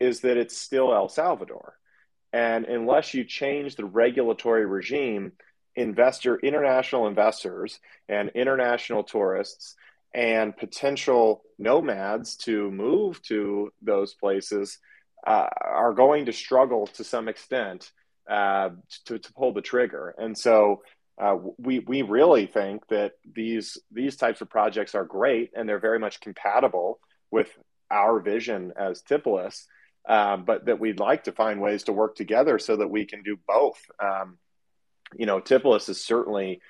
[0.00, 1.76] is that it's still El Salvador.
[2.32, 5.32] And unless you change the regulatory regime,
[5.76, 9.74] investor international investors and international tourists
[10.14, 14.78] and potential nomads to move to those places
[15.26, 17.90] uh, are going to struggle to some extent
[18.30, 18.70] uh,
[19.06, 20.14] to, to pull the trigger.
[20.16, 20.82] And so
[21.20, 25.78] uh, we we really think that these these types of projects are great and they're
[25.78, 26.98] very much compatible
[27.30, 27.48] with
[27.90, 29.66] our vision as Tipolis,
[30.08, 33.22] um, but that we'd like to find ways to work together so that we can
[33.22, 33.78] do both.
[34.02, 34.38] Um,
[35.16, 36.60] you know, Tipolis is certainly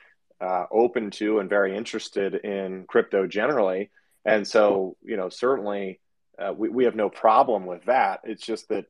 [0.40, 3.90] uh, open to and very interested in crypto generally,
[4.24, 6.00] and so you know certainly
[6.38, 8.20] uh, we we have no problem with that.
[8.24, 8.86] It's just that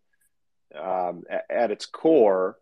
[0.75, 2.57] um, at, at its core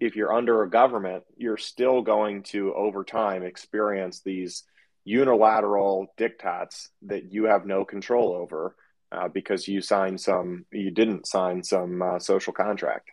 [0.00, 4.64] if you're under a government, you're still going to, over time, experience these
[5.04, 8.76] unilateral diktats that you have no control over
[9.10, 13.10] uh, because you signed some, you didn't sign some uh, social contract.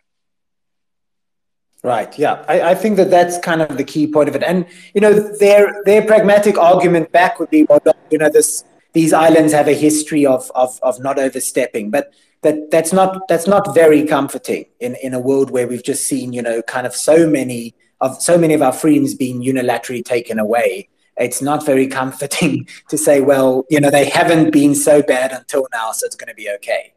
[1.82, 2.18] Right.
[2.18, 5.00] Yeah, I, I, think that that's kind of the key point of it, and you
[5.00, 9.68] know, their their pragmatic argument back would be, well, you know, this these islands have
[9.68, 12.12] a history of of of not overstepping, but
[12.42, 16.32] that that's not that's not very comforting in in a world where we've just seen
[16.32, 20.38] you know kind of so many of so many of our freedoms being unilaterally taken
[20.38, 20.88] away.
[21.18, 25.68] It's not very comforting to say well you know they haven't been so bad until
[25.72, 26.92] now so it's going to be okay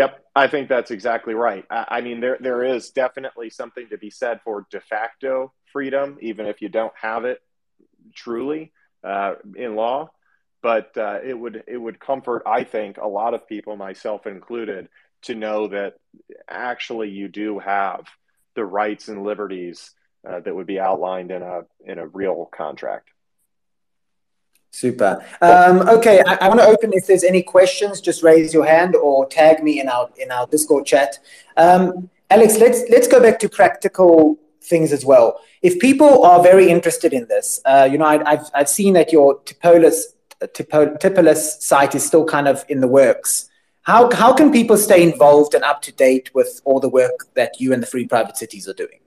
[0.00, 3.98] yep i think that's exactly right I, I mean there there is definitely something to
[3.98, 7.40] be said for de facto freedom even if you don't have it
[8.14, 8.72] truly
[9.04, 10.10] uh, in law
[10.62, 14.88] but uh, it would it would comfort I think a lot of people, myself included,
[15.22, 15.94] to know that
[16.48, 18.04] actually you do have
[18.54, 19.94] the rights and liberties
[20.28, 23.08] uh, that would be outlined in a in a real contract.
[24.70, 25.24] Super.
[25.40, 26.92] Um, okay, I, I want to open.
[26.92, 30.46] If there's any questions, just raise your hand or tag me in our in our
[30.46, 31.18] Discord chat.
[31.56, 35.40] Um, Alex, let's let's go back to practical things as well.
[35.62, 39.12] If people are very interested in this, uh, you know, I, have I've seen that
[39.12, 43.48] your Tipolis Tipolis site is still kind of in the works.
[43.82, 47.60] How, how can people stay involved and up to date with all the work that
[47.60, 49.00] you and the Free Private Cities are doing?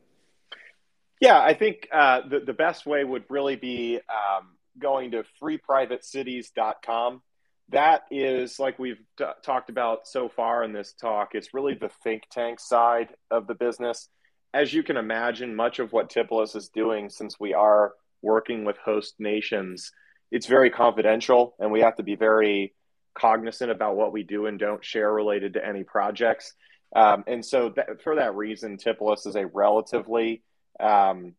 [1.22, 4.50] Yeah, I think uh, the, the best way would really be um,
[4.80, 7.22] going to freeprivatecities.com.
[7.70, 11.90] That is, like we've t- talked about so far in this talk, it's really the
[12.04, 14.10] think tank side of the business.
[14.54, 18.78] As you can imagine, much of what Tipolis is doing, since we are working with
[18.78, 19.92] host nations,
[20.32, 22.74] it's very confidential and we have to be very
[23.16, 26.54] cognizant about what we do and don't share related to any projects.
[26.96, 30.44] Um, and so for that reason, Tipolis is a relatively
[30.80, 31.36] um,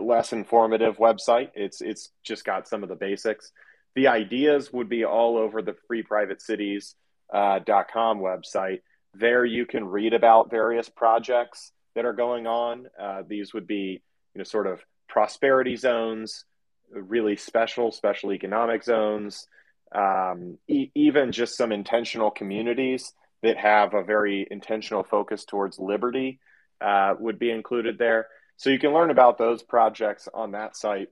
[0.00, 1.50] less informative website.
[1.54, 3.52] It's it's just got some of the basics.
[3.94, 6.94] The ideas would be all over the freeprivatecities.com
[7.32, 8.80] uh, website.
[9.14, 12.86] There you can read about various projects that are going on.
[13.00, 14.02] Uh, these would be
[14.34, 16.44] you know sort of prosperity zones,
[16.90, 19.46] really special special economic zones,
[19.94, 26.38] um, e- even just some intentional communities that have a very intentional focus towards liberty
[26.80, 28.26] uh, would be included there.
[28.56, 31.08] So you can learn about those projects on that site.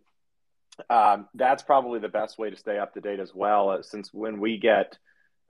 [0.88, 4.12] Um, that's probably the best way to stay up to date as well, uh, since
[4.14, 4.96] when we get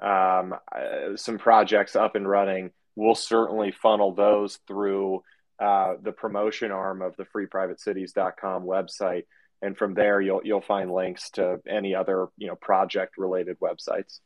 [0.01, 5.22] um, uh, some projects up and running, we'll certainly funnel those through
[5.61, 9.24] uh, the promotion arm of the freeprivatecities.com website
[9.62, 14.20] and from there you'll you'll find links to any other you know project related websites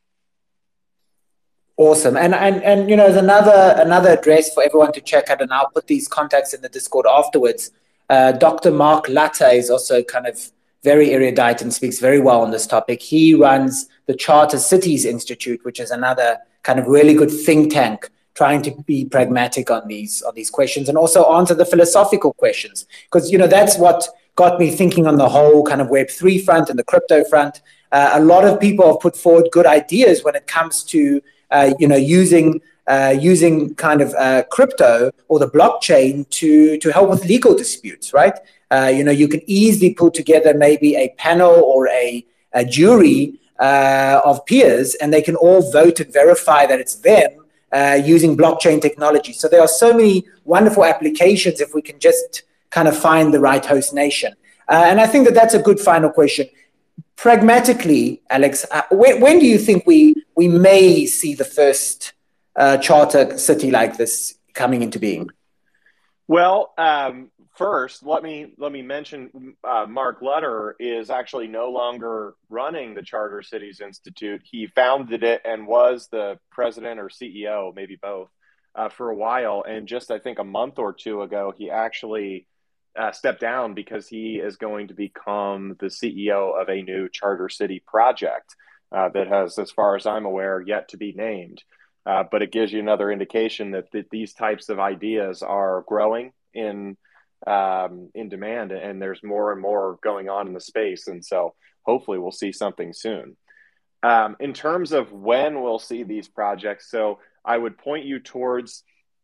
[1.77, 2.17] awesome.
[2.17, 5.53] And and and you know there's another another address for everyone to check out and
[5.53, 7.71] i'll put these contacts in the discord afterwards.
[8.11, 10.53] Uh, dr Mark Lutter is also kind of
[10.83, 13.01] very erudite and speaks very well on this topic.
[13.01, 18.11] He runs the charter cities institute which is another kind of really good think tank
[18.35, 22.87] trying to be pragmatic on these on these questions and also answer the philosophical questions.
[23.05, 26.69] Because you know that's what got me thinking on the whole kind of Web3 front
[26.69, 27.63] and the crypto front.
[27.93, 31.23] Uh, a lot of people have put forward good ideas when it comes to,
[31.79, 37.09] you know, using uh, using kind of uh, crypto or the blockchain to to help
[37.11, 38.37] with legal disputes, right?
[38.71, 43.39] Uh, you know, you can easily put together maybe a panel or a, a jury
[43.61, 47.31] uh, of peers, and they can all vote and verify that it's them
[48.05, 49.33] using blockchain technology.
[49.33, 52.45] So there are so many wonderful applications if we can just
[52.75, 54.35] kind of find the right host nation?
[54.69, 56.47] Uh, and I think that that's a good final question.
[57.17, 62.13] Pragmatically, Alex, uh, when, when, do you think we, we may see the first
[62.57, 65.31] uh, charter city like this coming into being?
[66.27, 72.35] Well, um, first, let me let me mention uh, Mark Lutter is actually no longer
[72.49, 74.43] running the Charter Cities Institute.
[74.45, 78.31] He founded it and was the president or CEO, maybe both,
[78.75, 79.65] uh, for a while.
[79.69, 82.47] And just I think a month or two ago, he actually
[82.99, 87.49] uh, step down because he is going to become the CEO of a new charter
[87.49, 88.55] city project
[88.95, 91.63] uh, that has, as far as I'm aware, yet to be named.
[92.07, 96.33] uh, but it gives you another indication that, that these types of ideas are growing
[96.53, 96.97] in
[97.47, 101.09] um, in demand, and there's more and more going on in the space.
[101.09, 103.37] And so, hopefully, we'll see something soon.
[104.03, 108.83] Um, in terms of when we'll see these projects, so I would point you towards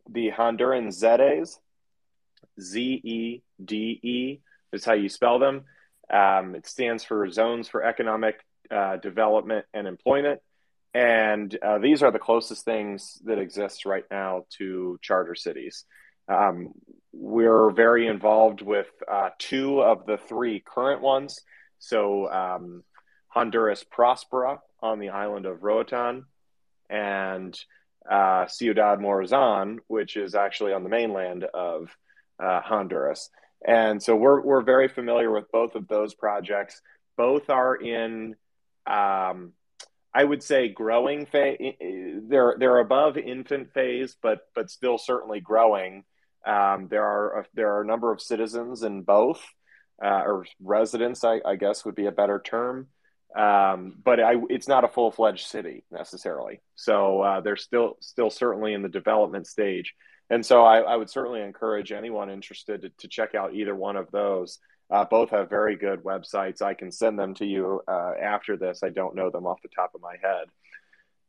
[0.09, 1.59] the Honduran ZEDEs,
[2.61, 4.41] Z E D E
[4.73, 5.65] is how you spell them.
[6.13, 8.41] Um, it stands for Zones for Economic
[8.71, 10.41] uh, Development and Employment.
[10.93, 15.85] And uh, these are the closest things that exist right now to charter cities.
[16.29, 16.73] Um,
[17.13, 21.41] we're very involved with uh, two of the three current ones.
[21.79, 22.85] So, um,
[23.29, 26.25] Honduras Prospera on the island of Roatan,
[26.89, 27.59] and
[28.11, 31.89] uh, Ciudad Morazan, which is actually on the mainland of
[32.43, 33.31] uh, Honduras.
[33.67, 36.81] And so we're, we're very familiar with both of those projects.
[37.17, 38.35] Both are in,
[38.87, 39.53] um,
[40.13, 41.75] I would say, growing phase.
[42.29, 46.05] They're, they're above infant phase, but, but still certainly growing.
[46.47, 49.43] Um, there, are a, there are a number of citizens in both,
[50.03, 52.89] uh, or residents, I, I, guess would be a better term.
[53.37, 56.63] Um, but I, it's not a full fledged city necessarily.
[56.75, 59.95] So uh, they're still still certainly in the development stage.
[60.31, 63.97] And so I, I would certainly encourage anyone interested to, to, check out either one
[63.97, 64.59] of those.
[64.91, 66.63] Uh, both have very good websites.
[66.63, 68.83] I can send them to you uh, after this.
[68.83, 70.47] I don't know them off the top of my head.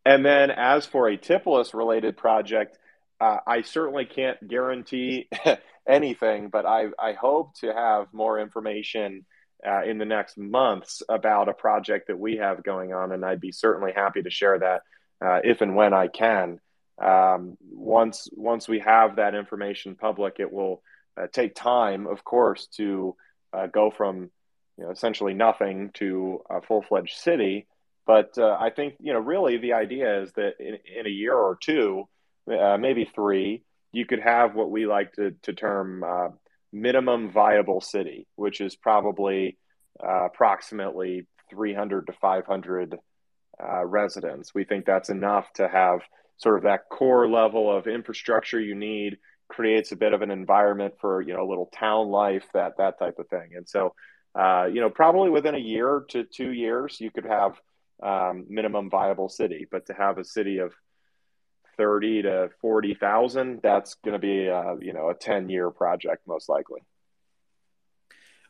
[0.03, 2.80] And then, as for a Tipolis related project,
[3.20, 5.30] uh, I certainly can't guarantee
[5.88, 9.26] anything, but I, I, hope to have more information
[9.66, 13.12] uh, in the next months about a project that we have going on.
[13.12, 14.82] And I'd be certainly happy to share that
[15.24, 16.59] uh, if and when I can.
[16.99, 20.82] Um, once once we have that information public, it will
[21.16, 23.16] uh, take time, of course, to
[23.54, 24.30] uh, go from
[24.78, 27.68] you know essentially nothing to a full fledged city.
[28.06, 31.36] But uh, I think you know really the idea is that in, in a year
[31.36, 32.08] or two,
[32.52, 36.30] uh, maybe three, you could have what we like to, to term uh,
[36.74, 39.58] minimum viable city, which is probably
[40.04, 42.97] uh, approximately 300 to 500
[43.86, 44.56] residents.
[44.56, 45.99] We think that's enough to have
[46.38, 49.18] sort of that core level of infrastructure you need
[49.52, 52.97] creates a bit of an environment for you know a little town life that that
[52.97, 53.93] type of thing and so
[54.34, 57.60] uh, you know probably within a year to two years you could have
[58.02, 60.72] um, minimum viable city but to have a city of
[61.78, 66.47] 30 to 40,000 that's going to be uh, you know a 10 year project most
[66.47, 66.82] likely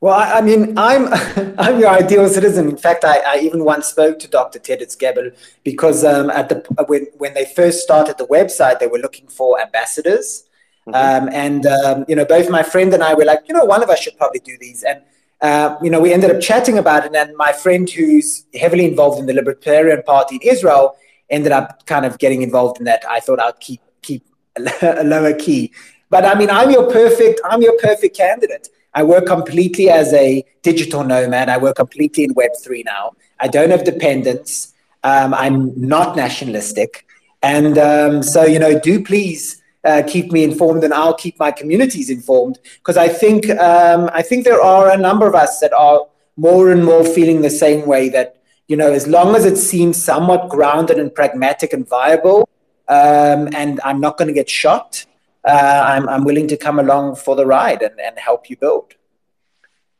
[0.03, 1.13] well, I, mean, I'm
[1.59, 2.67] I'm your ideal citizen.
[2.69, 4.57] In fact, I, I even once spoke to Dr.
[4.57, 5.29] Titus Gebel
[5.63, 6.55] because um, at the
[6.87, 10.49] when when they first started the website, they were looking for ambassadors,
[10.87, 10.93] mm-hmm.
[10.93, 13.83] um, and um, you know, both my friend and I were like, you know, one
[13.83, 15.01] of us should probably do these, and
[15.41, 17.15] uh, you know, we ended up chatting about it.
[17.15, 20.95] And my friend, who's heavily involved in the Libertarian Party in Israel,
[21.29, 23.03] ended up kind of getting involved in that.
[23.09, 24.25] I thought I'd keep keep
[24.57, 25.71] a lower key,
[26.09, 28.69] but I mean, I'm your perfect I'm your perfect candidate.
[28.93, 31.49] I work completely as a digital nomad.
[31.49, 33.13] I work completely in Web3 now.
[33.39, 34.73] I don't have dependents.
[35.03, 37.05] Um, I'm not nationalistic.
[37.41, 41.51] And um, so, you know, do please uh, keep me informed and I'll keep my
[41.51, 45.73] communities informed because I think, um, I think there are a number of us that
[45.73, 46.05] are
[46.37, 50.01] more and more feeling the same way that, you know, as long as it seems
[50.01, 52.47] somewhat grounded and pragmatic and viable,
[52.87, 55.05] um, and I'm not going to get shot,
[55.47, 58.95] uh, I'm, I'm willing to come along for the ride and, and help you build.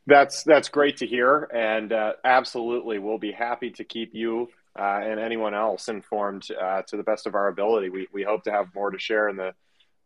[0.07, 4.99] That's that's great to hear, and uh, absolutely, we'll be happy to keep you uh,
[5.03, 7.89] and anyone else informed uh, to the best of our ability.
[7.89, 9.53] We we hope to have more to share in the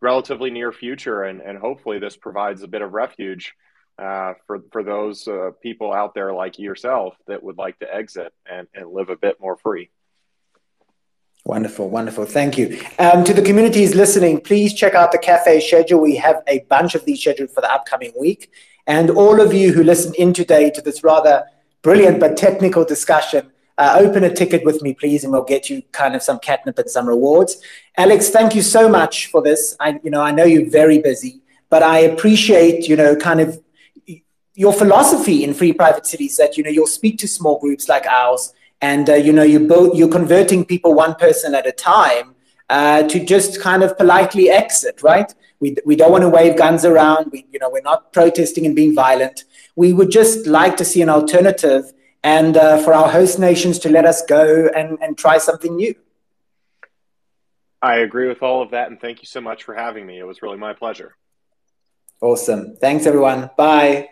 [0.02, 3.54] relatively near future, and and hopefully this provides a bit of refuge
[3.98, 8.34] uh, for for those uh, people out there like yourself that would like to exit
[8.50, 9.90] and and live a bit more free.
[11.46, 12.26] Wonderful, wonderful.
[12.26, 12.82] Thank you.
[12.98, 16.02] Um, to the communities listening, please check out the cafe schedule.
[16.02, 18.52] We have a bunch of these scheduled for the upcoming week.
[18.88, 21.44] And all of you who listened in today to this rather
[21.84, 25.82] brilliant but technical discussion, uh, open a ticket with me, please, and we'll get you
[25.92, 27.58] kind of some catnip and some rewards.
[27.98, 29.76] Alex, thank you so much for this.
[29.80, 33.62] I, you know, I know you're very busy, but I appreciate, you know, kind of
[34.54, 38.06] your philosophy in free private cities that, you know, you'll speak to small groups like
[38.06, 42.36] ours and uh, you know you both you're converting people one person at a time
[42.70, 46.84] uh, to just kind of politely exit right we, we don't want to wave guns
[46.86, 49.46] around we you know we're not protesting and being violent
[49.76, 51.94] we would just like to see an alternative
[52.26, 55.94] and uh, for our host nations to let us go and, and try something new.
[57.82, 60.20] I agree with all of that and thank you so much for having me.
[60.20, 61.16] It was really my pleasure.
[62.20, 62.78] Awesome.
[62.82, 63.52] Thanks everyone.
[63.56, 64.10] Bye